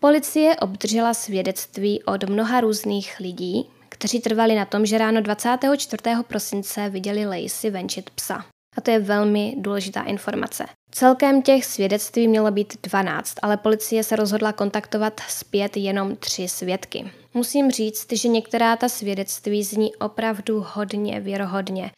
[0.00, 6.02] Policie obdržela svědectví od mnoha různých lidí, kteří trvali na tom, že ráno 24.
[6.28, 8.44] prosince viděli Lacey venčit psa.
[8.76, 10.66] A to je velmi důležitá informace.
[10.90, 17.10] Celkem těch svědectví mělo být 12, ale policie se rozhodla kontaktovat zpět jenom tři svědky.
[17.34, 21.90] Musím říct, že některá ta svědectví zní opravdu hodně věrohodně.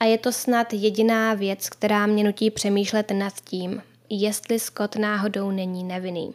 [0.00, 5.50] A je to snad jediná věc, která mě nutí přemýšlet nad tím, jestli Scott náhodou
[5.50, 6.34] není nevinný.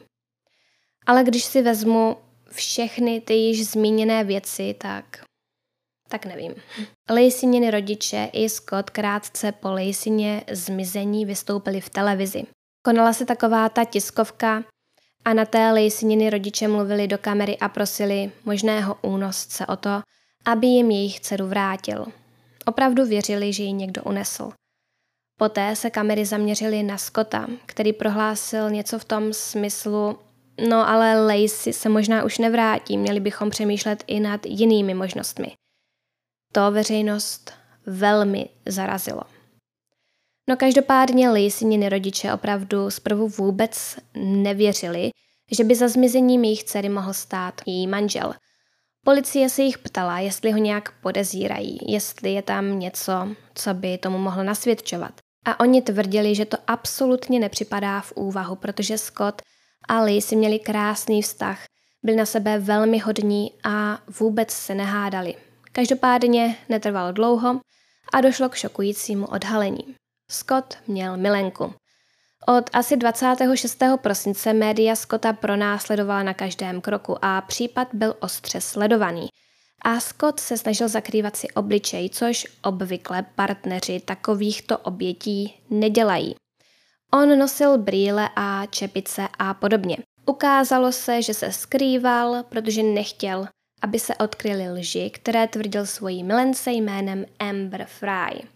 [1.05, 2.17] Ale když si vezmu
[2.51, 5.25] všechny ty již zmíněné věci, tak
[6.09, 6.55] tak nevím.
[7.09, 12.43] Laceyněny rodiče i Scott krátce po Laceyně zmizení vystoupili v televizi.
[12.85, 14.63] Konala se taková ta tiskovka
[15.25, 20.01] a na té Laceyněny rodiče mluvili do kamery a prosili možného únosce o to,
[20.45, 22.05] aby jim jejich dceru vrátil.
[22.65, 24.51] Opravdu věřili, že ji někdo unesl.
[25.39, 30.19] Poté se kamery zaměřily na Scotta, který prohlásil něco v tom smyslu,
[30.69, 35.55] no ale Lacey se možná už nevrátí, měli bychom přemýšlet i nad jinými možnostmi.
[36.53, 37.51] To veřejnost
[37.85, 39.21] velmi zarazilo.
[40.49, 45.09] No každopádně Lacey rodiče opravdu zprvu vůbec nevěřili,
[45.51, 48.33] že by za zmizením jejich dcery mohl stát její manžel.
[49.05, 54.17] Policie se jich ptala, jestli ho nějak podezírají, jestli je tam něco, co by tomu
[54.17, 55.11] mohlo nasvědčovat.
[55.45, 59.41] A oni tvrdili, že to absolutně nepřipadá v úvahu, protože Scott
[59.87, 61.59] a Lacey měli krásný vztah,
[62.03, 65.35] byli na sebe velmi hodní a vůbec se nehádali.
[65.71, 67.61] Každopádně netrvalo dlouho
[68.13, 69.95] a došlo k šokujícímu odhalení.
[70.31, 71.73] Scott měl milenku.
[72.47, 73.77] Od asi 26.
[74.01, 79.27] prosince média Scotta pronásledovala na každém kroku a případ byl ostře sledovaný.
[79.81, 86.35] A Scott se snažil zakrývat si obličej, což obvykle partneři takovýchto obětí nedělají.
[87.13, 89.97] On nosil brýle a čepice a podobně.
[90.25, 93.47] Ukázalo se, že se skrýval, protože nechtěl,
[93.81, 98.54] aby se odkryly lži, které tvrdil svojí milence jménem Amber Fry.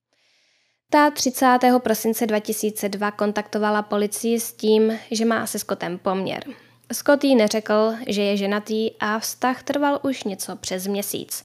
[0.91, 1.59] Ta 30.
[1.83, 6.43] prosince 2002 kontaktovala policii s tím, že má se Scottem poměr.
[6.93, 11.41] Scott jí neřekl, že je ženatý a vztah trval už něco přes měsíc.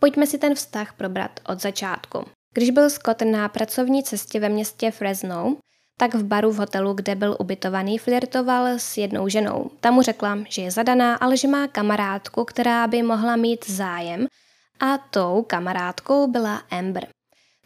[0.00, 2.24] Pojďme si ten vztah probrat od začátku.
[2.54, 5.56] Když byl Scott na pracovní cestě ve městě Fresno,
[5.98, 9.70] tak v baru v hotelu, kde byl ubytovaný, flirtoval s jednou ženou.
[9.80, 14.26] Ta mu řekla, že je zadaná, ale že má kamarádku, která by mohla mít zájem
[14.80, 17.08] a tou kamarádkou byla Amber.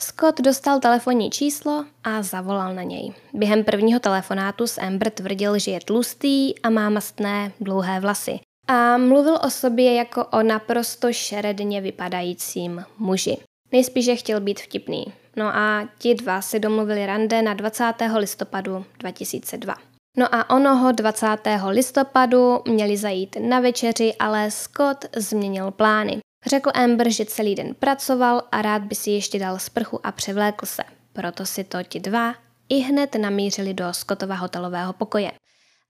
[0.01, 3.12] Scott dostal telefonní číslo a zavolal na něj.
[3.32, 8.38] Během prvního telefonátu s Amber tvrdil, že je tlustý a má mastné dlouhé vlasy.
[8.68, 13.36] A mluvil o sobě jako o naprosto šeredně vypadajícím muži.
[13.72, 15.05] Nejspíše chtěl být vtipný.
[15.36, 17.84] No a ti dva si domluvili rande na 20.
[18.16, 19.74] listopadu 2002.
[20.16, 21.26] No a onoho 20.
[21.68, 26.18] listopadu měli zajít na večeři, ale Scott změnil plány.
[26.47, 30.66] Řekl Amber, že celý den pracoval a rád by si ještě dal sprchu a převlékl
[30.66, 30.82] se.
[31.12, 32.34] Proto si to ti dva
[32.68, 35.30] i hned namířili do Scottova hotelového pokoje.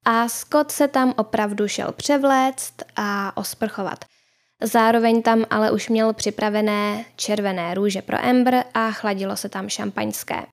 [0.04, 4.04] A Scott se tam opravdu šel převléct a osprchovat–
[4.62, 10.46] Zároveň tam ale už měl připravené červené růže pro Amber a chladilo se tam šampaňské.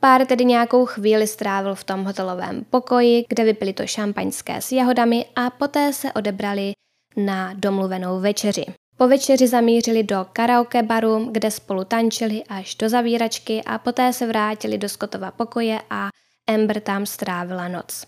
[0.00, 5.26] Pár tedy nějakou chvíli strávil v tom hotelovém pokoji, kde vypili to šampaňské s jahodami
[5.36, 6.72] a poté se odebrali
[7.16, 8.64] na domluvenou večeři.
[8.96, 14.26] Po večeři zamířili do karaoke baru, kde spolu tančili až do zavíračky a poté se
[14.26, 16.08] vrátili do Scottova pokoje a
[16.46, 18.06] Amber tam strávila noc.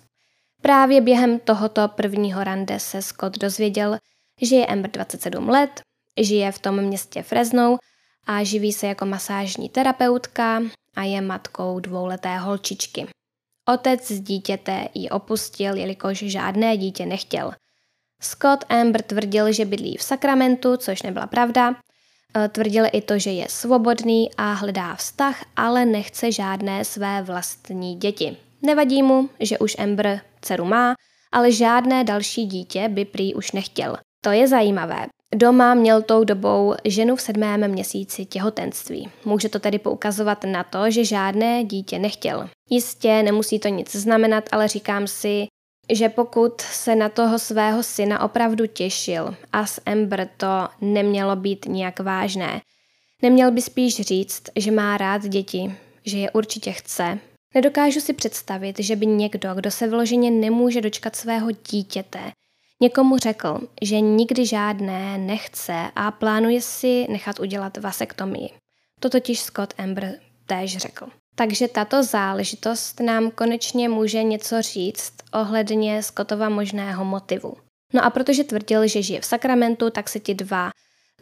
[0.62, 3.98] Právě během tohoto prvního rande se Scott dozvěděl,
[4.42, 5.80] že je Amber 27 let,
[6.20, 7.76] žije v tom městě Fresno
[8.26, 10.62] a živí se jako masážní terapeutka
[10.96, 13.06] a je matkou dvouleté holčičky.
[13.68, 17.52] Otec z dítěte ji opustil, jelikož žádné dítě nechtěl.
[18.20, 21.74] Scott Amber tvrdil, že bydlí v Sakramentu, což nebyla pravda.
[22.36, 27.96] E, tvrdil i to, že je svobodný a hledá vztah, ale nechce žádné své vlastní
[27.96, 28.36] děti.
[28.62, 30.94] Nevadí mu, že už Amber dceru má,
[31.32, 33.96] ale žádné další dítě by prý už nechtěl.
[34.20, 35.06] To je zajímavé.
[35.34, 39.08] Doma měl tou dobou ženu v sedmém měsíci těhotenství.
[39.24, 42.48] Může to tedy poukazovat na to, že žádné dítě nechtěl.
[42.70, 45.46] Jistě nemusí to nic znamenat, ale říkám si,
[45.92, 51.64] že pokud se na toho svého syna opravdu těšil a s Ember to nemělo být
[51.64, 52.60] nijak vážné,
[53.22, 55.74] neměl by spíš říct, že má rád děti,
[56.04, 57.18] že je určitě chce.
[57.54, 62.32] Nedokážu si představit, že by někdo, kdo se vyloženě nemůže dočkat svého dítěte,
[62.80, 68.50] Někomu řekl, že nikdy žádné nechce a plánuje si nechat udělat vasektomii.
[69.00, 70.14] To totiž Scott Amber
[70.46, 71.08] též řekl.
[71.38, 77.56] Takže tato záležitost nám konečně může něco říct ohledně Scottova možného motivu.
[77.94, 80.70] No a protože tvrdil, že žije v Sakramentu, tak se ti dva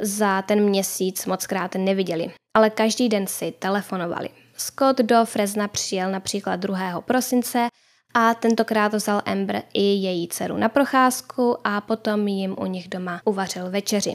[0.01, 4.29] za ten měsíc moc krát neviděli, ale každý den si telefonovali.
[4.57, 7.01] Scott do Fresna přijel například 2.
[7.01, 7.69] prosince
[8.15, 13.21] a tentokrát vzal Amber i její dceru na procházku a potom jim u nich doma
[13.25, 14.15] uvařil večeři.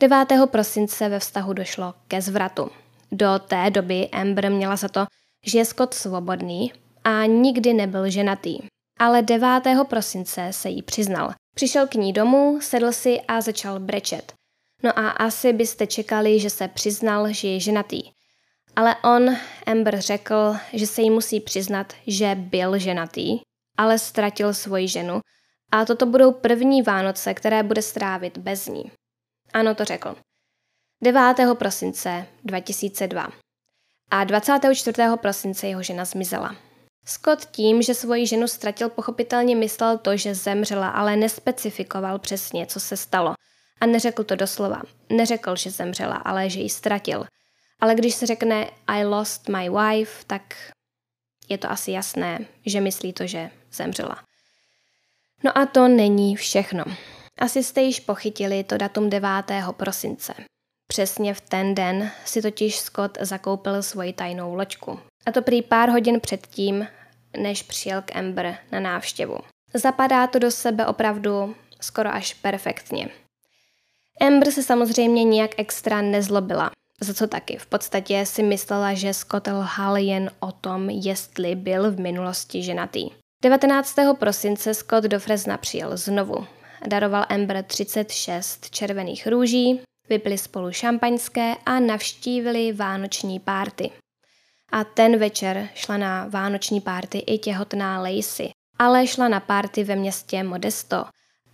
[0.00, 0.28] 9.
[0.46, 2.70] prosince ve vztahu došlo ke zvratu.
[3.12, 5.06] Do té doby Amber měla za to,
[5.46, 6.72] že je Scott svobodný
[7.04, 8.58] a nikdy nebyl ženatý.
[8.98, 9.62] Ale 9.
[9.88, 11.32] prosince se jí přiznal.
[11.54, 14.32] Přišel k ní domů, sedl si a začal brečet.
[14.82, 18.02] No a asi byste čekali, že se přiznal, že je ženatý.
[18.76, 19.36] Ale on,
[19.66, 23.40] Amber, řekl, že se jí musí přiznat, že byl ženatý,
[23.78, 25.20] ale ztratil svoji ženu
[25.72, 28.90] a toto budou první Vánoce, které bude strávit bez ní.
[29.52, 30.16] Ano, to řekl.
[31.02, 31.34] 9.
[31.58, 33.28] prosince 2002.
[34.10, 35.02] A 24.
[35.16, 36.56] prosince jeho žena zmizela.
[37.04, 42.80] Scott tím, že svoji ženu ztratil, pochopitelně myslel to, že zemřela, ale nespecifikoval přesně, co
[42.80, 43.34] se stalo.
[43.80, 44.82] A neřekl to doslova.
[45.12, 47.26] Neřekl, že zemřela, ale že ji ztratil.
[47.80, 50.72] Ale když se řekne I lost my wife, tak
[51.48, 54.22] je to asi jasné, že myslí to, že zemřela.
[55.44, 56.84] No a to není všechno.
[57.38, 59.28] Asi jste již pochytili to datum 9.
[59.72, 60.34] prosince.
[60.90, 65.00] Přesně v ten den si totiž Scott zakoupil svoji tajnou loďku.
[65.26, 66.86] A to prý pár hodin předtím,
[67.36, 69.38] než přijel k Amber na návštěvu.
[69.74, 73.08] Zapadá to do sebe opravdu skoro až perfektně.
[74.20, 76.70] Amber se samozřejmě nijak extra nezlobila,
[77.00, 77.56] za co taky.
[77.56, 83.10] V podstatě si myslela, že Scott lhal jen o tom, jestli byl v minulosti ženatý.
[83.42, 83.96] 19.
[84.18, 86.46] prosince Scott do Fresna přijel znovu.
[86.86, 89.80] Daroval Amber 36 červených růží,
[90.10, 93.90] vypili spolu šampaňské a navštívili vánoční párty.
[94.72, 99.96] A ten večer šla na vánoční párty i těhotná Lacey, ale šla na párty ve
[99.96, 101.04] městě Modesto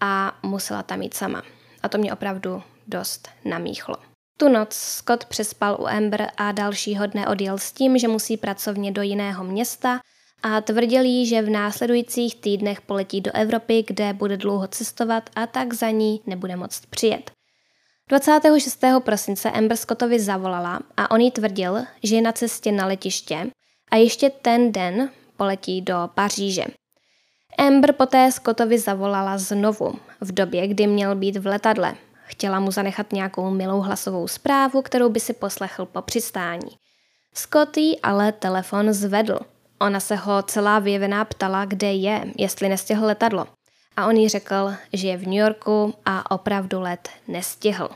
[0.00, 1.42] a musela tam jít sama.
[1.82, 3.96] A to mě opravdu dost namíchlo.
[4.38, 8.92] Tu noc Scott přespal u Amber a dalšího dne odjel s tím, že musí pracovně
[8.92, 10.00] do jiného města
[10.42, 15.46] a tvrdil jí, že v následujících týdnech poletí do Evropy, kde bude dlouho cestovat a
[15.46, 17.36] tak za ní nebude moct přijet.
[18.09, 18.80] 26.
[19.04, 23.50] prosince Amber Scottovi zavolala a on jí tvrdil, že je na cestě na letiště
[23.90, 26.64] a ještě ten den poletí do Paříže.
[27.59, 31.94] Amber poté Scottovi zavolala znovu, v době, kdy měl být v letadle.
[32.24, 36.70] Chtěla mu zanechat nějakou milou hlasovou zprávu, kterou by si poslechl po přistání.
[37.34, 39.38] Scotty ale telefon zvedl.
[39.80, 43.46] Ona se ho celá vyjevená ptala, kde je, jestli nestihl letadlo
[43.97, 47.88] a on jí řekl, že je v New Yorku a opravdu let nestihl.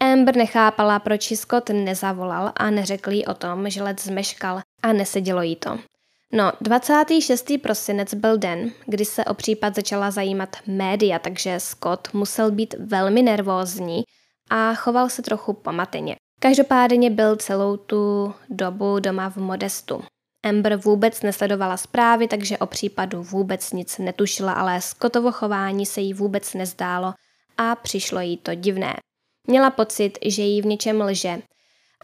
[0.00, 4.92] Amber nechápala, proč ji Scott nezavolal a neřekl jí o tom, že let zmeškal a
[4.92, 5.78] nesedělo jí to.
[6.32, 7.52] No, 26.
[7.62, 13.22] prosinec byl den, kdy se o případ začala zajímat média, takže Scott musel být velmi
[13.22, 14.02] nervózní
[14.50, 16.16] a choval se trochu pomateně.
[16.40, 20.02] Každopádně byl celou tu dobu doma v Modestu.
[20.44, 26.14] Amber vůbec nesledovala zprávy, takže o případu vůbec nic netušila, ale Scottovo chování se jí
[26.14, 27.14] vůbec nezdálo
[27.58, 28.96] a přišlo jí to divné.
[29.46, 31.42] Měla pocit, že jí v něčem lže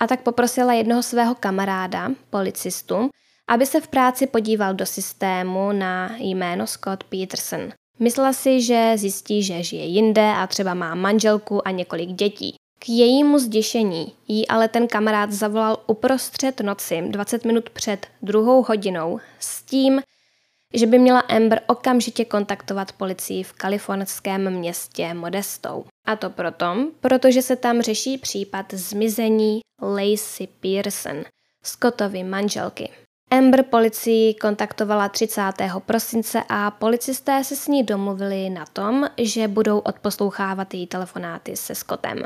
[0.01, 3.11] a tak poprosila jednoho svého kamaráda, policistu,
[3.49, 7.73] aby se v práci podíval do systému na jméno Scott Peterson.
[7.99, 12.55] Myslela si, že zjistí, že žije jinde a třeba má manželku a několik dětí.
[12.79, 19.21] K jejímu zděšení jí ale ten kamarád zavolal uprostřed noci 20 minut před druhou hodinou
[19.39, 20.03] s tím,
[20.75, 25.85] že by měla Amber okamžitě kontaktovat policii v kalifornském městě Modestou.
[26.07, 26.67] A to proto,
[27.01, 31.25] protože se tam řeší případ zmizení Lacey Pearson,
[31.65, 32.91] Scottovy manželky.
[33.31, 35.43] Amber policii kontaktovala 30.
[35.87, 41.75] prosince a policisté se s ní domluvili na tom, že budou odposlouchávat její telefonáty se
[41.75, 42.25] Scottem.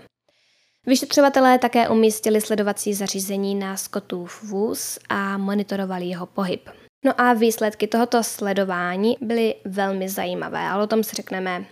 [0.86, 6.68] Vyšetřovatelé také umístili sledovací zařízení na Scottův vůz a monitorovali jeho pohyb.
[7.04, 11.64] No a výsledky tohoto sledování byly velmi zajímavé, ale o tom si řekneme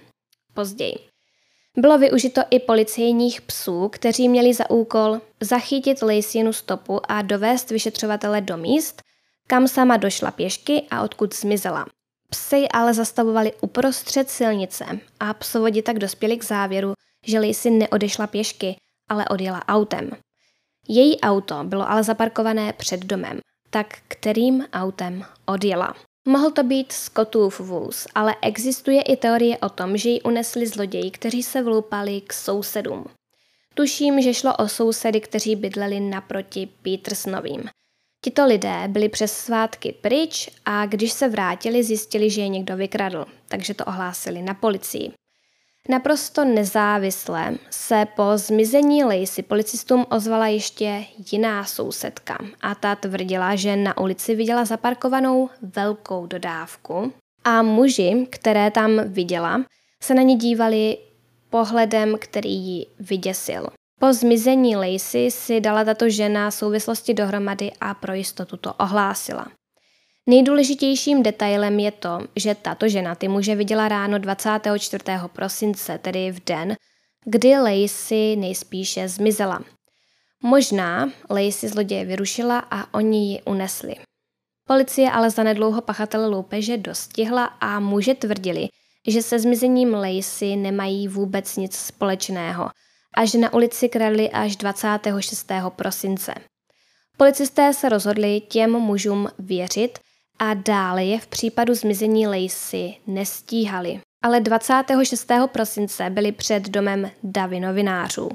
[0.54, 0.94] později.
[1.76, 8.40] Bylo využito i policejních psů, kteří měli za úkol zachytit Laceynu stopu a dovést vyšetřovatele
[8.40, 9.02] do míst,
[9.46, 11.86] kam sama došla pěšky a odkud zmizela.
[12.30, 14.84] Psy ale zastavovali uprostřed silnice
[15.20, 16.92] a psovodi tak dospěli k závěru,
[17.26, 18.76] že Lacey neodešla pěšky,
[19.10, 20.10] ale odjela autem.
[20.88, 25.94] Její auto bylo ale zaparkované před domem, tak kterým autem odjela.
[26.28, 31.10] Mohl to být Scottův vůz, ale existuje i teorie o tom, že ji unesli zloději,
[31.10, 33.04] kteří se vloupali k sousedům.
[33.74, 37.62] Tuším, že šlo o sousedy, kteří bydleli naproti Petersnovým.
[38.24, 43.26] Tito lidé byli přes svátky pryč a když se vrátili, zjistili, že je někdo vykradl,
[43.48, 45.12] takže to ohlásili na policii.
[45.89, 53.77] Naprosto nezávisle se po zmizení Lacey policistům ozvala ještě jiná sousedka a ta tvrdila, že
[53.77, 57.12] na ulici viděla zaparkovanou velkou dodávku
[57.44, 59.65] a muži, které tam viděla,
[60.02, 60.98] se na ní dívali
[61.51, 63.66] pohledem, který ji vyděsil.
[64.01, 69.47] Po zmizení Lacey si dala tato žena souvislosti dohromady a pro jistotu to ohlásila.
[70.31, 75.05] Nejdůležitějším detailem je to, že tato žena ty muže viděla ráno 24.
[75.32, 76.77] prosince, tedy v den,
[77.24, 79.61] kdy Lacey nejspíše zmizela.
[80.43, 83.94] Možná Lacey zloděje vyrušila a oni ji unesli.
[84.69, 88.69] Policie ale zanedlouho pachatele loupeže dostihla a muže tvrdili,
[89.09, 92.70] že se zmizením Lacey nemají vůbec nic společného
[93.16, 95.52] a že na ulici kradli až 26.
[95.77, 96.35] prosince.
[97.16, 99.98] Policisté se rozhodli těm mužům věřit
[100.40, 104.00] a dále je v případu zmizení Lacey nestíhali.
[104.22, 105.30] Ale 26.
[105.46, 108.28] prosince byli před domem davy novinářů.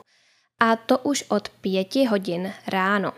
[0.59, 3.13] A to už od pěti hodin ráno.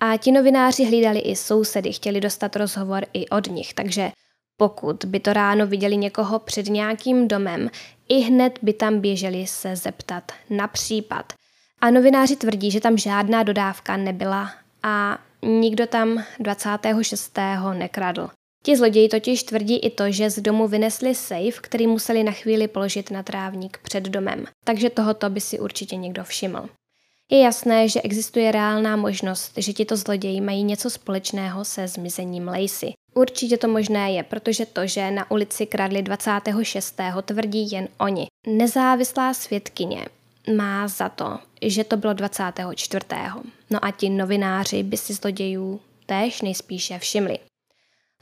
[0.00, 4.10] A ti novináři hlídali i sousedy, chtěli dostat rozhovor i od nich, takže
[4.56, 7.70] pokud by to ráno viděli někoho před nějakým domem,
[8.08, 11.32] i hned by tam běželi se zeptat na případ.
[11.80, 14.50] A novináři tvrdí, že tam žádná dodávka nebyla
[14.82, 17.38] a nikdo tam 26.
[17.72, 18.30] nekradl.
[18.62, 22.68] Ti zloději totiž tvrdí i to, že z domu vynesli safe, který museli na chvíli
[22.68, 24.44] položit na trávník před domem.
[24.64, 26.68] Takže tohoto by si určitě někdo všiml.
[27.30, 32.92] Je jasné, že existuje reálná možnost, že tito zloději mají něco společného se zmizením Lacey.
[33.14, 37.00] Určitě to možné je, protože to, že na ulici kradli 26.
[37.22, 38.26] tvrdí jen oni.
[38.46, 40.06] Nezávislá svědkyně
[40.56, 43.06] má za to, že to bylo 24.
[43.70, 47.38] No a ti novináři by si zlodějů též nejspíše všimli.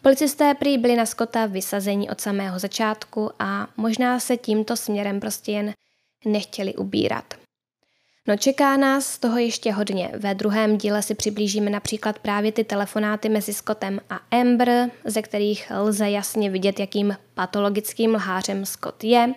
[0.03, 5.53] Policisté prý byli na Skota vysazení od samého začátku a možná se tímto směrem prostě
[5.53, 5.73] jen
[6.25, 7.35] nechtěli ubírat.
[8.29, 10.11] No čeká nás toho ještě hodně.
[10.19, 15.73] Ve druhém díle si přiblížíme například právě ty telefonáty mezi Scottem a Amber, ze kterých
[15.77, 19.35] lze jasně vidět, jakým patologickým lhářem Scott je.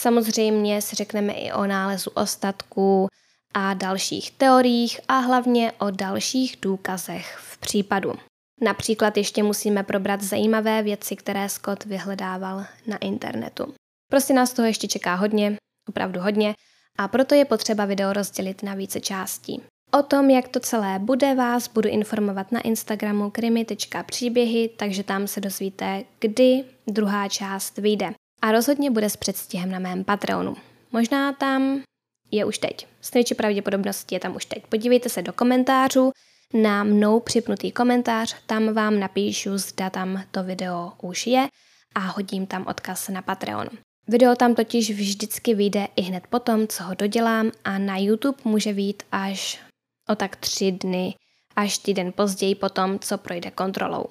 [0.00, 3.08] Samozřejmě si řekneme i o nálezu ostatků
[3.54, 8.12] a dalších teoriích a hlavně o dalších důkazech v případu.
[8.60, 13.74] Například ještě musíme probrat zajímavé věci, které Scott vyhledával na internetu.
[14.10, 15.56] Prostě nás toho ještě čeká hodně,
[15.88, 16.54] opravdu hodně,
[16.98, 19.62] a proto je potřeba video rozdělit na více částí.
[19.98, 25.40] O tom, jak to celé bude, vás budu informovat na Instagramu krimi.příběhy, takže tam se
[25.40, 28.14] dozvíte, kdy druhá část vyjde.
[28.42, 30.56] A rozhodně bude s předstihem na mém Patreonu.
[30.92, 31.82] Možná tam
[32.30, 32.86] je už teď.
[33.00, 34.66] S největší pravděpodobností je tam už teď.
[34.66, 36.12] Podívejte se do komentářů,
[36.54, 41.48] na mnou připnutý komentář, tam vám napíšu, zda tam to video už je
[41.94, 43.68] a hodím tam odkaz na Patreon.
[44.08, 48.72] Video tam totiž vždycky vyjde i hned potom, co ho dodělám a na YouTube může
[48.72, 49.60] vyjít až
[50.08, 51.14] o tak tři dny,
[51.56, 54.06] až týden později potom, co projde kontrolou.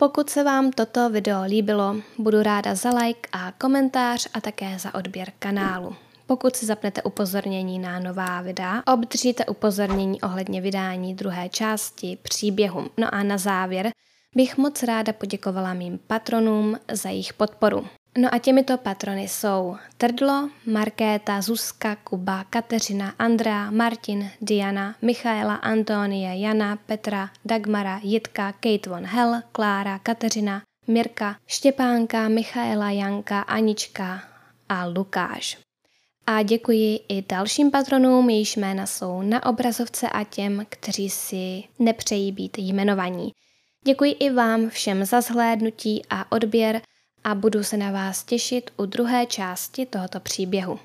[0.00, 4.94] Pokud se vám toto video líbilo, budu ráda za like a komentář a také za
[4.94, 5.96] odběr kanálu.
[6.26, 12.90] Pokud si zapnete upozornění na nová videa, obdržíte upozornění ohledně vydání druhé části příběhu.
[12.96, 13.90] No a na závěr
[14.36, 17.86] bych moc ráda poděkovala mým patronům za jejich podporu.
[18.18, 26.40] No a těmito patrony jsou Trdlo, Markéta, Zuzka, Kuba, Kateřina, Andrea, Martin, Diana, Michaela, Antonie,
[26.40, 34.22] Jana, Petra, Dagmara, Jitka, Kate von Hell, Klára, Kateřina, Mirka, Štěpánka, Michaela, Janka, Anička
[34.68, 35.58] a Lukáš.
[36.26, 42.32] A děkuji i dalším patronům, jejichž jména jsou na obrazovce a těm, kteří si nepřejí
[42.32, 43.32] být jmenovaní.
[43.84, 46.82] Děkuji i vám všem za zhlédnutí a odběr
[47.24, 50.78] a budu se na vás těšit u druhé části tohoto příběhu.